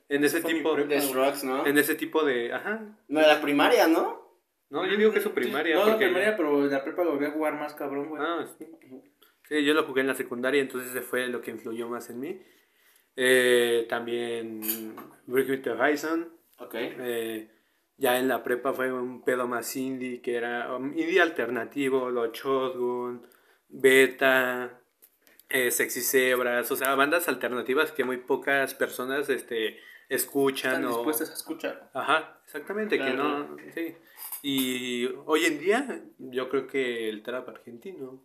en 0.10 0.23
ese 0.23 0.41
tipo, 0.41 0.73
prepa. 0.73 0.89
The 0.89 1.02
Strokes, 1.02 1.43
¿no? 1.45 1.65
en 1.65 1.78
ese 1.78 1.95
tipo 1.95 2.23
de, 2.23 2.54
ajá. 2.54 2.86
No, 3.08 3.19
de 3.21 3.28
la 3.28 3.41
primaria, 3.41 3.88
¿no? 3.88 4.22
No, 4.69 4.86
yo 4.86 4.97
digo 4.97 5.12
que 5.12 5.19
es 5.19 5.23
su 5.23 5.34
primaria. 5.34 5.76
No, 5.76 5.86
la 5.86 5.91
porque 5.91 6.06
primaria, 6.06 6.36
pero 6.36 6.63
en 6.63 6.71
la 6.71 6.84
prepa 6.84 7.04
lo 7.04 7.12
volví 7.12 7.26
a 7.26 7.32
jugar 7.32 7.54
más 7.60 7.73
cabrón, 7.76 8.10
güey. 8.10 8.21
Ah, 8.26 8.45
sí. 8.58 8.65
Sí, 9.47 9.63
yo 9.63 9.73
lo 9.73 9.84
jugué 9.84 10.02
en 10.02 10.08
la 10.08 10.15
secundaria, 10.15 10.62
entonces 10.62 10.89
ese 10.91 11.02
fue 11.02 11.28
lo 11.28 11.41
que 11.41 11.52
influyó 11.52 11.88
más 11.89 12.10
en 12.10 12.19
mí. 12.19 12.41
Eh, 13.15 13.86
también 13.89 14.62
the 15.28 15.69
Horizon. 15.71 16.32
Ok. 16.58 16.73
Eh, 16.76 17.49
ya 17.97 18.17
en 18.17 18.28
la 18.28 18.43
prepa 18.43 18.73
fue 18.73 18.91
un 18.91 19.23
pedo 19.23 19.47
más 19.47 19.76
indie, 19.76 20.21
que 20.21 20.36
era 20.36 20.76
um, 20.76 20.88
indie 20.97 21.21
alternativo, 21.21 22.10
los 22.10 22.32
Shotgun, 22.32 23.28
Beta, 23.69 24.80
eh, 25.49 25.69
Sexy 25.69 26.02
Zebras, 26.02 26.71
o 26.71 26.76
sea, 26.76 26.95
bandas 26.95 27.28
alternativas 27.28 27.91
que 27.91 28.04
muy 28.04 28.17
pocas 28.17 28.73
personas 28.73 29.30
este, 29.30 29.80
escuchan. 30.10 30.71
Están 30.73 30.86
o- 30.86 30.95
dispuestas 30.95 31.30
a 31.30 31.34
escuchar. 31.34 31.91
Ajá, 31.93 32.39
exactamente, 32.45 32.97
que 32.97 33.12
no, 33.12 33.56
sí. 33.73 33.95
Y 34.45 35.06
hoy 35.25 35.45
en 35.45 35.60
día 35.60 36.03
yo 36.19 36.49
creo 36.49 36.67
que 36.67 37.08
el 37.10 37.23
trap 37.23 37.47
argentino, 37.49 38.23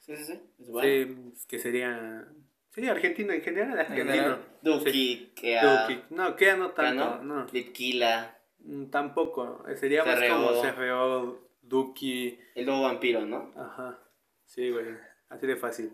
Sí, 0.00 0.14
sí, 0.16 0.24
sí. 0.24 0.40
Es 0.60 0.68
bueno. 0.68 1.32
sí, 1.34 1.46
que 1.48 1.58
sería, 1.60 2.28
sí, 2.72 2.86
argentino 2.88 3.32
en 3.32 3.40
general, 3.40 3.78
argentino. 3.78 4.38
Duki, 4.60 5.32
Kea, 5.34 5.86
Duki. 5.86 6.02
No, 6.10 6.34
Kea 6.36 6.56
no 6.56 6.74
Kea, 6.74 6.84
tanto, 6.84 7.22
¿no? 7.22 7.40
no. 7.42 7.46
Litquila, 7.52 8.38
Mm, 8.58 8.86
Tampoco, 8.90 9.62
eh, 9.68 9.76
sería 9.76 10.04
más 10.04 10.18
como 10.28 10.60
CRO, 10.62 11.48
Duki, 11.62 12.38
el 12.54 12.64
nuevo 12.66 12.82
vampiro, 12.82 13.24
¿no? 13.26 13.52
ajá, 13.56 13.98
sí, 14.46 14.70
güey, 14.70 14.86
así 15.28 15.46
de 15.46 15.56
fácil. 15.56 15.92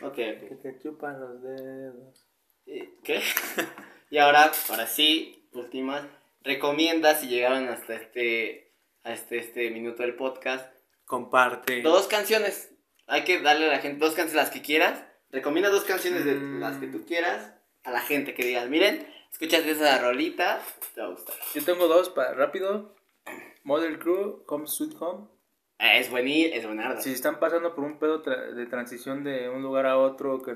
Ok, 0.00 0.14
Que 0.14 0.58
te 0.62 0.78
chupan 0.78 1.20
los 1.20 1.42
dedos. 1.42 2.28
¿Y 2.64 2.80
¿Qué? 3.04 3.20
y 4.10 4.18
ahora, 4.18 4.50
ahora 4.70 4.86
sí, 4.86 5.48
últimas. 5.52 6.04
Recomienda 6.42 7.14
si 7.16 7.28
llegaron 7.28 7.68
hasta 7.68 7.94
este, 7.94 8.71
hasta 9.04 9.34
este 9.36 9.70
minuto 9.70 10.02
del 10.02 10.14
podcast. 10.14 10.72
Comparte. 11.04 11.82
Dos 11.82 12.06
canciones. 12.08 12.72
Hay 13.06 13.24
que 13.24 13.40
darle 13.40 13.66
a 13.66 13.72
la 13.72 13.78
gente 13.78 13.98
dos 14.04 14.14
canciones 14.14 14.34
las 14.34 14.50
que 14.50 14.62
quieras. 14.62 15.04
Recomienda 15.30 15.70
dos 15.70 15.84
canciones 15.84 16.24
de 16.24 16.34
Mm. 16.34 16.60
las 16.60 16.76
que 16.78 16.86
tú 16.86 17.04
quieras 17.06 17.52
a 17.84 17.90
la 17.90 18.00
gente 18.00 18.34
que 18.34 18.44
digas, 18.44 18.68
miren, 18.68 19.06
escuchas 19.32 19.66
esa 19.66 19.98
rolita, 20.00 20.60
te 20.94 21.00
va 21.00 21.08
a 21.08 21.10
gustar. 21.10 21.34
Yo 21.54 21.64
tengo 21.64 21.88
dos 21.88 22.10
para 22.10 22.32
rápido. 22.34 22.94
Model 23.64 23.98
Crew, 23.98 24.44
Come 24.46 24.66
Sweet 24.66 24.94
Home. 25.00 25.26
Ah, 25.78 25.96
es 25.96 26.10
buenísimo, 26.10 26.72
es. 26.80 27.02
Si 27.02 27.12
están 27.12 27.40
pasando 27.40 27.74
por 27.74 27.84
un 27.84 27.98
pedo 27.98 28.22
tra- 28.22 28.52
de 28.52 28.66
transición 28.66 29.24
de 29.24 29.48
un 29.48 29.62
lugar 29.62 29.86
a 29.86 29.98
otro, 29.98 30.42
que 30.42 30.52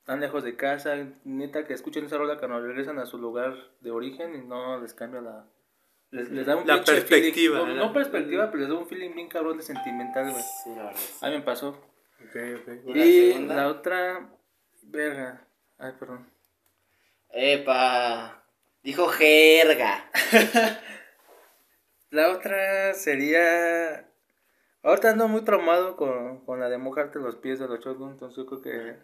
están 0.00 0.20
lejos 0.20 0.42
de 0.42 0.56
casa, 0.56 0.96
neta 1.24 1.64
que 1.66 1.74
escuchen 1.74 2.04
esa 2.06 2.18
rola 2.18 2.38
cuando 2.38 2.60
regresan 2.60 2.98
a 2.98 3.06
su 3.06 3.18
lugar 3.18 3.54
de 3.80 3.90
origen 3.92 4.34
y 4.34 4.38
no 4.46 4.80
les 4.80 4.94
cambia 4.94 5.20
la... 5.20 5.44
Les, 6.10 6.28
les 6.30 6.44
da 6.46 6.56
un 6.56 6.66
La 6.66 6.82
perspectiva, 6.82 7.60
feeling- 7.60 7.76
no, 7.76 7.92
perspectiva, 7.92 8.50
pero 8.50 8.60
les 8.60 8.68
da 8.68 8.74
un 8.76 8.86
feeling 8.88 9.14
bien 9.14 9.28
cabrón 9.28 9.56
de 9.56 9.62
sentimental, 9.62 10.30
güey. 10.30 10.42
Sí, 10.42 10.70
la 10.74 10.84
verdad. 10.84 10.96
sí. 10.98 11.18
A 11.24 11.28
mí 11.28 11.36
me 11.36 11.42
pasó. 11.42 11.68
Ok, 11.68 12.36
ok. 12.62 12.68
¿Y 12.86 12.94
la 12.94 13.04
Y 13.06 13.32
segunda? 13.32 13.54
la 13.56 13.68
otra... 13.68 14.30
Verga. 14.82 15.46
Ay, 15.78 15.92
perdón. 16.00 16.28
Epa. 17.30 18.44
Dijo 18.82 19.06
jerga. 19.08 20.10
La 22.10 22.30
otra 22.30 22.92
sería. 22.94 24.08
Ahorita 24.82 25.10
ando 25.10 25.28
muy 25.28 25.42
traumado 25.42 25.96
con, 25.96 26.44
con 26.44 26.58
la 26.58 26.68
de 26.68 26.78
mojarte 26.78 27.18
los 27.20 27.36
pies 27.36 27.58
de 27.60 27.68
los 27.68 27.80
shotgun, 27.80 28.12
entonces 28.12 28.36
yo 28.38 28.46
creo 28.46 28.62
que 28.62 28.96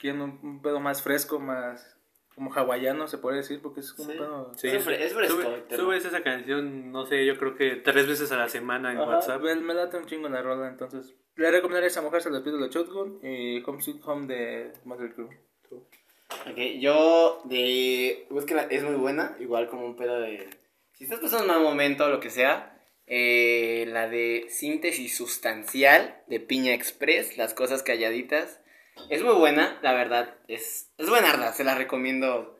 quiero 0.00 0.24
un, 0.24 0.40
un 0.42 0.62
pedo 0.62 0.80
más 0.80 1.02
fresco, 1.02 1.38
más 1.38 1.97
como 2.38 2.52
hawaiano 2.54 3.06
se 3.08 3.18
puede 3.18 3.38
decir, 3.38 3.60
porque 3.60 3.80
es 3.80 3.92
un 3.98 4.06
Sí. 4.06 4.12
pedo. 4.12 4.52
Sí. 4.56 4.68
Es 4.68 4.86
fre- 4.86 4.98
es 5.00 5.12
fresco 5.12 5.42
Sube- 5.42 5.76
subes 5.76 6.04
esa 6.04 6.22
canción, 6.22 6.90
no 6.92 7.04
sé, 7.04 7.26
yo 7.26 7.36
creo 7.36 7.54
que 7.56 7.76
tres 7.76 8.06
veces 8.06 8.32
a 8.32 8.36
la 8.36 8.48
semana 8.48 8.92
en 8.92 8.98
Ajá, 8.98 9.08
WhatsApp. 9.10 9.42
me, 9.42 9.54
me 9.56 9.74
late 9.74 9.96
un 9.98 10.06
chingo 10.06 10.28
la 10.28 10.40
rola, 10.40 10.68
entonces 10.68 11.14
le 11.36 11.50
recomendaría 11.50 11.88
esa 11.88 12.00
mojarse 12.02 12.30
los 12.30 12.42
pies 12.42 12.54
de 12.54 12.60
los 12.60 12.70
shotgun 12.70 13.20
y 13.22 13.62
Home 13.64 13.82
Sweet 13.82 14.00
Home 14.04 14.26
de 14.26 14.72
Mother 14.84 15.12
Crew. 15.14 15.28
Ok, 15.70 16.58
yo 16.78 17.42
de 17.44 18.26
búsqueda 18.30 18.66
es 18.70 18.82
muy 18.82 18.94
buena, 18.96 19.36
igual 19.40 19.68
como 19.68 19.86
un 19.86 19.96
pedo 19.96 20.20
de... 20.20 20.48
Si 20.92 21.04
estás 21.04 21.20
pasando 21.20 21.44
un 21.44 21.50
mal 21.50 21.62
momento 21.62 22.04
o 22.04 22.08
lo 22.08 22.20
que 22.20 22.30
sea, 22.30 22.74
eh, 23.06 23.86
la 23.88 24.08
de 24.08 24.46
síntesis 24.50 25.16
sustancial 25.16 26.22
de 26.26 26.40
Piña 26.40 26.74
Express, 26.74 27.38
las 27.38 27.54
cosas 27.54 27.82
calladitas, 27.82 28.60
es 29.08 29.22
muy 29.22 29.34
buena, 29.34 29.78
la 29.82 29.92
verdad, 29.92 30.34
es, 30.48 30.90
es 30.98 31.08
buenarda, 31.08 31.52
se 31.52 31.64
la 31.64 31.74
recomiendo. 31.74 32.58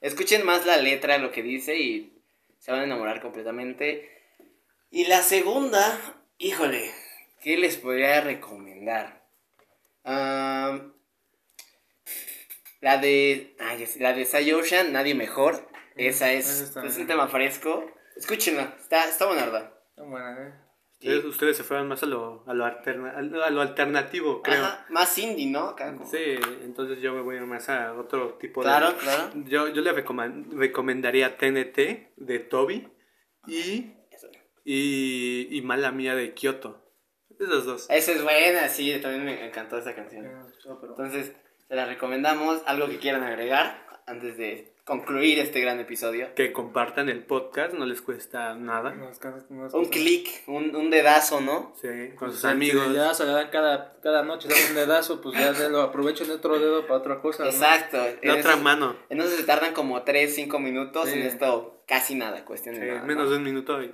Escuchen 0.00 0.44
más 0.44 0.66
la 0.66 0.76
letra, 0.76 1.18
lo 1.18 1.32
que 1.32 1.42
dice 1.42 1.76
y 1.76 2.20
se 2.58 2.72
van 2.72 2.80
a 2.80 2.84
enamorar 2.84 3.20
completamente. 3.20 4.12
Y 4.90 5.06
la 5.06 5.22
segunda, 5.22 5.98
híjole, 6.38 6.90
¿qué 7.42 7.56
les 7.56 7.76
podría 7.76 8.20
recomendar? 8.20 9.22
Ah... 10.04 10.80
La 12.80 12.98
de. 12.98 13.56
Sé, 13.86 14.00
la 14.00 14.12
de 14.12 14.84
Nadie 14.92 15.14
Mejor. 15.14 15.68
Esa 15.96 16.32
es, 16.32 16.72
es 16.76 16.96
un 16.98 17.06
tema 17.06 17.26
fresco. 17.26 17.90
Escúchenla, 18.16 18.76
está, 18.78 19.08
está 19.08 19.26
buenarda. 19.26 19.72
Está 19.90 20.02
buena, 20.02 20.46
eh. 20.46 20.65
Ustedes, 21.08 21.24
ustedes 21.24 21.56
se 21.56 21.64
fueron 21.64 21.88
más 21.88 22.02
a 22.02 22.06
lo, 22.06 22.42
a 22.46 22.54
lo, 22.54 22.64
alterna- 22.64 23.14
a 23.16 23.22
lo- 23.50 23.60
alternativo, 23.62 24.42
creo. 24.42 24.64
Ajá, 24.64 24.86
más 24.90 25.16
indie, 25.18 25.46
¿no? 25.50 25.74
Como- 25.76 26.06
Sí, 26.06 26.18
entonces 26.62 27.00
yo 27.00 27.12
me 27.14 27.20
voy 27.22 27.38
más 27.40 27.68
a 27.68 27.92
otro 27.94 28.34
tipo 28.34 28.60
de... 28.62 28.66
Claro, 28.68 28.94
claro. 28.98 29.30
Yo, 29.46 29.68
yo 29.68 29.82
le 29.82 29.92
recomendaría 29.92 31.36
TNT 31.36 32.12
de 32.16 32.38
Toby 32.40 32.88
y, 33.46 33.92
y, 34.64 35.48
y 35.50 35.62
Mala 35.62 35.92
Mía 35.92 36.14
de 36.14 36.34
Kyoto. 36.34 36.82
Esas 37.38 37.64
dos. 37.64 37.86
Esa 37.90 38.12
es 38.12 38.22
buena, 38.22 38.68
sí, 38.68 38.98
también 39.00 39.24
me 39.24 39.46
encantó 39.46 39.78
esa 39.78 39.94
canción. 39.94 40.24
pero- 40.80 40.88
Entonces, 40.90 41.32
se 41.68 41.74
la 41.74 41.84
recomendamos. 41.86 42.62
Algo 42.66 42.88
que 42.88 42.98
quieran 42.98 43.22
agregar 43.22 43.86
antes 44.06 44.36
de 44.38 44.74
concluir 44.86 45.40
este 45.40 45.60
gran 45.60 45.80
episodio. 45.80 46.28
Que 46.36 46.52
compartan 46.52 47.08
el 47.08 47.24
podcast, 47.24 47.74
no 47.74 47.84
les 47.86 48.00
cuesta 48.00 48.54
nada. 48.54 48.94
Un 49.72 49.86
clic, 49.86 50.28
un, 50.46 50.74
un 50.76 50.90
dedazo, 50.90 51.40
¿no? 51.40 51.74
Sí, 51.82 51.88
con 52.16 52.30
sus 52.30 52.40
Si 52.42 52.46
amigos. 52.46 52.88
Le 52.88 52.98
das 52.98 53.20
a 53.20 53.24
dar 53.26 53.50
cada, 53.50 53.98
cada 54.00 54.22
noche, 54.22 54.48
das 54.48 54.70
un 54.70 54.76
dedazo, 54.76 55.20
pues 55.20 55.36
ya 55.36 55.52
se 55.54 55.68
lo 55.68 55.82
aprovecho 55.82 56.22
en 56.24 56.30
otro 56.30 56.58
dedo 56.60 56.82
para 56.86 57.00
otra 57.00 57.20
cosa. 57.20 57.42
¿no? 57.42 57.50
Exacto. 57.50 57.96
La 57.98 58.34
En 58.34 58.38
otra 58.38 58.52
eso- 58.54 58.62
mano. 58.62 58.96
En 59.10 59.20
eso 59.20 59.28
se 59.36 59.42
tardan 59.42 59.74
como 59.74 60.02
3, 60.04 60.32
5 60.34 60.58
minutos. 60.60 61.08
Sí. 61.08 61.18
En 61.18 61.26
esto 61.26 61.82
casi 61.88 62.14
nada, 62.14 62.44
cuestión 62.44 62.76
de 62.76 62.80
Sí, 62.82 62.86
nada, 62.86 63.00
¿no? 63.00 63.06
menos 63.06 63.28
de 63.30 63.36
un 63.36 63.42
minuto. 63.42 63.82
y- 63.82 63.92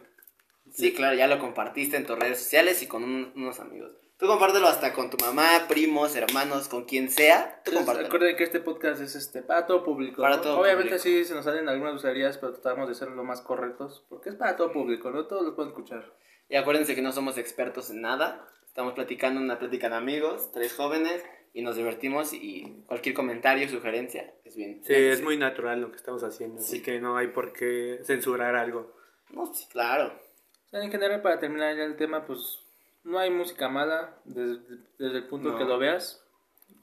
Sí, 0.74 0.92
claro, 0.92 1.16
ya 1.16 1.26
lo 1.26 1.38
compartiste 1.38 1.96
en 1.96 2.06
tus 2.06 2.18
redes 2.18 2.38
sociales 2.38 2.82
y 2.82 2.86
con 2.86 3.02
un- 3.02 3.32
unos 3.34 3.60
amigos. 3.60 3.90
Tú 4.22 4.28
compártelo 4.28 4.68
hasta 4.68 4.92
con 4.92 5.10
tu 5.10 5.16
mamá, 5.16 5.66
primos, 5.66 6.14
hermanos, 6.14 6.68
con 6.68 6.84
quien 6.84 7.10
sea. 7.10 7.60
Tú 7.64 7.72
Entonces, 7.72 8.04
recuerden 8.04 8.36
que 8.36 8.44
este 8.44 8.60
podcast 8.60 9.02
es 9.02 9.16
este 9.16 9.42
para 9.42 9.66
todo 9.66 9.82
público. 9.82 10.22
Para 10.22 10.36
¿no? 10.36 10.42
todo 10.42 10.60
Obviamente 10.60 10.96
público. 10.96 11.02
sí 11.02 11.24
se 11.24 11.34
nos 11.34 11.44
salen 11.44 11.68
algunas 11.68 11.94
groserías, 11.94 12.38
pero 12.38 12.52
tratamos 12.52 12.88
de 12.88 12.94
ser 12.94 13.08
lo 13.08 13.24
más 13.24 13.40
correctos. 13.40 14.06
Porque 14.08 14.28
es 14.28 14.36
para 14.36 14.54
todo 14.54 14.70
público, 14.70 15.10
¿no? 15.10 15.26
Todos 15.26 15.44
lo 15.44 15.56
pueden 15.56 15.72
escuchar. 15.72 16.14
Y 16.48 16.54
acuérdense 16.54 16.94
que 16.94 17.02
no 17.02 17.10
somos 17.10 17.36
expertos 17.36 17.90
en 17.90 18.02
nada. 18.02 18.46
Estamos 18.64 18.92
platicando 18.92 19.40
una 19.40 19.58
plática 19.58 19.88
de 19.88 19.96
amigos, 19.96 20.52
tres 20.52 20.72
jóvenes, 20.72 21.24
y 21.52 21.62
nos 21.62 21.74
divertimos. 21.74 22.32
Y 22.32 22.84
cualquier 22.86 23.16
comentario, 23.16 23.68
sugerencia, 23.68 24.32
es 24.44 24.54
bien. 24.54 24.84
Sí, 24.84 24.94
es 24.94 25.20
muy 25.20 25.36
natural 25.36 25.80
lo 25.80 25.90
que 25.90 25.96
estamos 25.96 26.22
haciendo. 26.22 26.60
Sí. 26.60 26.76
Así 26.76 26.82
que 26.84 27.00
no 27.00 27.16
hay 27.16 27.26
por 27.26 27.52
qué 27.52 27.98
censurar 28.04 28.54
algo. 28.54 28.94
No, 29.30 29.52
sí, 29.52 29.66
claro. 29.68 30.12
O 30.66 30.68
sea, 30.70 30.80
en 30.80 30.92
general, 30.92 31.22
para 31.22 31.40
terminar 31.40 31.76
ya 31.76 31.82
el 31.82 31.96
tema, 31.96 32.24
pues 32.24 32.61
no 33.04 33.18
hay 33.18 33.30
música 33.30 33.68
mala 33.68 34.16
desde, 34.24 34.60
desde 34.98 35.18
el 35.18 35.24
punto 35.28 35.50
No. 35.50 35.58
que 35.58 35.64
lo 35.64 35.78
veas. 35.78 36.18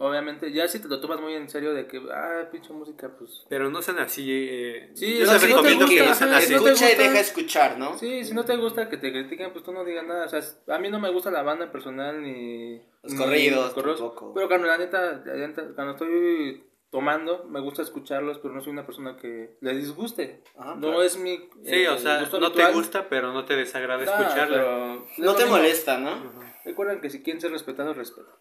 Obviamente, 0.01 0.53
ya 0.53 0.65
si 0.69 0.79
te 0.79 0.87
lo 0.87 1.01
tomas 1.01 1.19
muy 1.19 1.33
en 1.33 1.49
serio 1.49 1.73
de 1.73 1.85
que, 1.85 2.01
ah, 2.13 2.47
pinche 2.51 2.71
música, 2.71 3.11
pues... 3.19 3.45
Pero 3.49 3.69
no 3.69 3.81
sean 3.81 3.99
así. 3.99 4.25
Eh, 4.29 4.91
Sí, 4.93 5.17
yo 5.17 5.25
les 5.25 5.41
si 5.41 5.47
no 5.53 5.61
te 5.61 5.69
recomiendo 5.69 5.85
que 5.87 5.99
gusta, 5.99 6.09
no 6.09 6.15
sean 6.15 6.29
ajá, 6.29 6.37
así. 6.37 6.47
si 6.47 6.53
no 6.53 6.63
te 6.63 6.69
Escucha 6.71 6.91
y 6.91 6.95
deja 6.95 7.19
escuchar, 7.19 7.77
¿no? 7.77 7.97
Sí, 7.97 8.23
si 8.23 8.33
no 8.33 8.45
te 8.45 8.55
gusta 8.55 8.87
que 8.87 8.95
te 8.95 9.11
critiquen, 9.11 9.51
pues 9.51 9.65
tú 9.65 9.73
no 9.73 9.83
digas 9.83 10.05
nada. 10.07 10.25
O 10.25 10.29
sea, 10.29 10.41
a 10.73 10.79
mí 10.79 10.89
no 10.89 10.99
me 11.01 11.09
gusta 11.11 11.31
la 11.31 11.43
banda 11.43 11.69
personal 11.69 12.21
ni... 12.23 12.77
Los 13.03 13.11
ni 13.13 13.17
corridos 13.17 13.75
tampoco. 13.75 14.33
Pero 14.33 14.47
cuando 14.47 14.67
la 14.67 14.77
neta, 14.77 15.21
cuando 15.75 15.91
estoy 15.93 16.63
tomando, 16.89 17.45
me 17.45 17.59
gusta 17.59 17.81
escucharlos, 17.81 18.39
pero 18.39 18.53
no 18.53 18.61
soy 18.61 18.73
una 18.73 18.85
persona 18.85 19.15
que 19.17 19.57
le 19.61 19.75
disguste. 19.75 20.43
Ajá, 20.57 20.75
no 20.75 20.81
claro. 20.87 21.03
es 21.03 21.17
mi... 21.17 21.37
Sí, 21.37 21.83
eh, 21.83 21.89
o 21.89 21.97
sea, 21.97 22.19
gusto 22.21 22.39
no 22.39 22.51
te 22.51 22.71
gusta, 22.71 23.09
pero 23.09 23.31
no 23.31 23.45
te 23.45 23.55
desagrada 23.55 24.03
Nah, 24.03 24.11
escucharla. 24.11 24.57
pero 24.57 25.05
es 25.11 25.19
No 25.19 25.35
te 25.35 25.43
mismo. 25.43 25.57
molesta, 25.57 25.97
¿no? 25.97 26.09
Ajá. 26.09 26.55
Recuerden 26.65 27.01
que 27.01 27.09
si 27.09 27.21
quieren 27.23 27.41
ser 27.41 27.51
respetados, 27.51 27.95
respeto. 27.95 28.39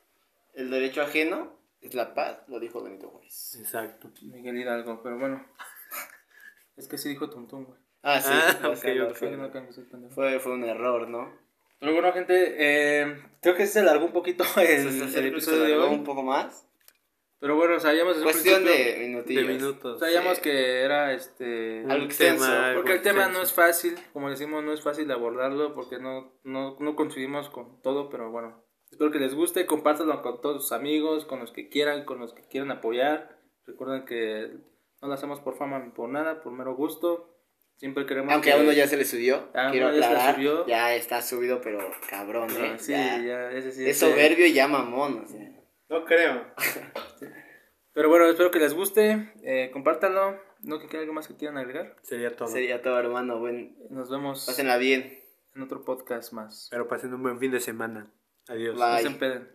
El 0.55 0.71
derecho 0.71 1.03
ajeno 1.03 1.59
es 1.81 1.95
la 1.95 2.15
paz, 2.15 2.39
lo 2.49 2.59
dijo 2.59 2.83
Benito 2.83 3.09
Juárez. 3.09 3.57
Exacto. 3.61 4.11
Miguel 4.23 4.57
Hidalgo, 4.57 5.03
pero 5.03 5.19
bueno. 5.19 5.45
es 6.77 6.89
que 6.89 6.99
sí 6.99 7.09
dijo 7.09 7.31
Tuntún, 7.31 7.65
güey. 7.65 7.79
Ah, 8.03 8.21
sí. 8.21 8.31
Ah, 8.33 8.69
o 8.69 8.77
sea, 8.77 8.93
ok, 8.93 8.97
no, 8.99 9.47
ok. 9.47 9.53
Fue, 10.15 10.39
Fue, 10.41 10.53
no 10.53 10.55
un 10.55 10.65
error, 10.65 11.09
¿no? 11.09 11.33
Pero 11.81 11.93
bueno, 11.93 12.13
gente, 12.13 12.55
eh, 12.59 13.23
creo 13.41 13.55
que 13.55 13.67
se 13.67 13.81
alargó 13.81 14.07
un 14.07 14.13
poquito 14.13 14.45
el, 14.57 15.27
episodio 15.27 15.61
de 15.61 15.67
alargó 15.75 15.91
hoy. 15.91 15.95
un 15.95 16.05
poco 16.05 16.23
más. 16.23 16.68
Pero 17.41 17.55
bueno, 17.57 17.79
sabíamos 17.79 18.15
desde 18.17 18.25
Cuestión 18.25 18.65
de 18.65 18.71
De 18.95 18.99
minutillos. 19.07 19.47
minutos. 19.47 20.01
Sabíamos 20.01 20.37
Sí. 20.39 20.43
que 20.43 20.81
era 20.83 21.13
este... 21.13 21.81
Algo 21.89 21.95
Un 21.97 22.11
extenso, 22.11 22.45
tema 22.45 22.67
algo 22.67 22.81
Porque 22.81 22.93
el 22.95 23.03
tema 23.03 23.29
no 23.29 23.41
es 23.43 23.53
fácil, 23.53 23.95
como 24.13 24.29
decimos, 24.29 24.65
no 24.65 24.73
es 24.73 24.83
fácil 24.83 25.11
abordarlo 25.13 25.73
porque 25.75 25.99
no, 25.99 26.33
no, 26.43 26.77
no 26.81 26.97
coincidimos 26.97 27.49
con 27.51 27.81
todo, 27.83 28.11
pero 28.11 28.31
bueno. 28.33 28.65
Espero 28.91 29.11
que 29.13 29.19
les 29.21 29.35
guste, 29.35 29.67
compártanlo 29.67 30.21
con 30.23 30.41
todos 30.41 30.63
sus 30.63 30.73
amigos, 30.73 31.27
con 31.27 31.39
los 31.41 31.53
que 31.53 31.69
quieran, 31.69 32.05
con 32.05 32.19
los 32.19 32.33
que 32.35 32.43
quieran 32.49 32.71
apoyar. 32.73 33.39
Recuerden 33.67 34.05
que 34.05 34.49
no 35.01 35.09
lo 35.09 35.15
hacemos 35.15 35.41
por 35.41 35.57
fama 35.57 35.79
ni 35.79 35.91
por 35.91 36.09
nada, 36.09 36.41
por 36.43 36.53
mero 36.53 36.75
gusto. 36.75 37.35
Siempre 37.77 38.07
queremos 38.07 38.33
Aunque 38.33 38.51
que... 38.51 38.57
a 38.57 38.61
uno 38.61 38.73
ya 38.73 38.89
se 38.89 38.97
le 38.97 39.05
subió, 39.05 39.51
A 39.55 39.71
quiero 39.71 39.89
aclarar, 39.89 40.35
subió. 40.35 40.67
ya 40.67 40.97
está 40.97 41.23
subido, 41.23 41.61
pero 41.61 41.79
cabrón, 42.11 42.51
¿eh? 42.51 42.71
Ah, 42.75 42.79
sí, 42.79 42.91
Ya. 42.91 43.19
ya, 43.23 43.53
ese 43.53 43.71
sí. 43.71 43.89
Es 43.89 43.99
soberbio 44.01 44.47
y 44.47 44.53
ya 44.55 44.67
mamón, 44.67 45.23
o 45.25 45.29
sea. 45.29 45.49
No 45.89 46.05
creo. 46.05 46.45
Pero 47.99 48.11
bueno, 48.11 48.27
espero 48.27 48.53
que 48.53 48.61
les 48.61 48.75
guste, 48.75 49.33
eh, 49.43 49.71
compártanlo. 49.73 50.39
¿No 50.63 50.79
que 50.79 50.87
quede 50.87 51.01
algo 51.01 51.15
más 51.15 51.27
que 51.27 51.35
quieran 51.35 51.59
agregar? 51.59 51.97
Sería 52.03 52.37
todo. 52.37 52.47
Sería 52.47 52.81
todo, 52.81 52.97
hermano, 52.97 53.41
buen... 53.41 53.77
Nos 53.91 54.09
vemos 54.09 54.47
Pásenla 54.47 54.77
bien. 54.77 55.19
en 55.57 55.63
otro 55.63 55.85
podcast 55.85 56.33
más. 56.33 56.69
Pero 56.71 56.87
pasen 56.87 57.13
un 57.13 57.25
buen 57.25 57.41
fin 57.41 57.51
de 57.51 57.59
semana. 57.59 58.09
Adiós. 58.47 58.79
No 58.79 58.89
Bye. 58.89 59.03
se 59.03 59.09
empeden. 59.09 59.49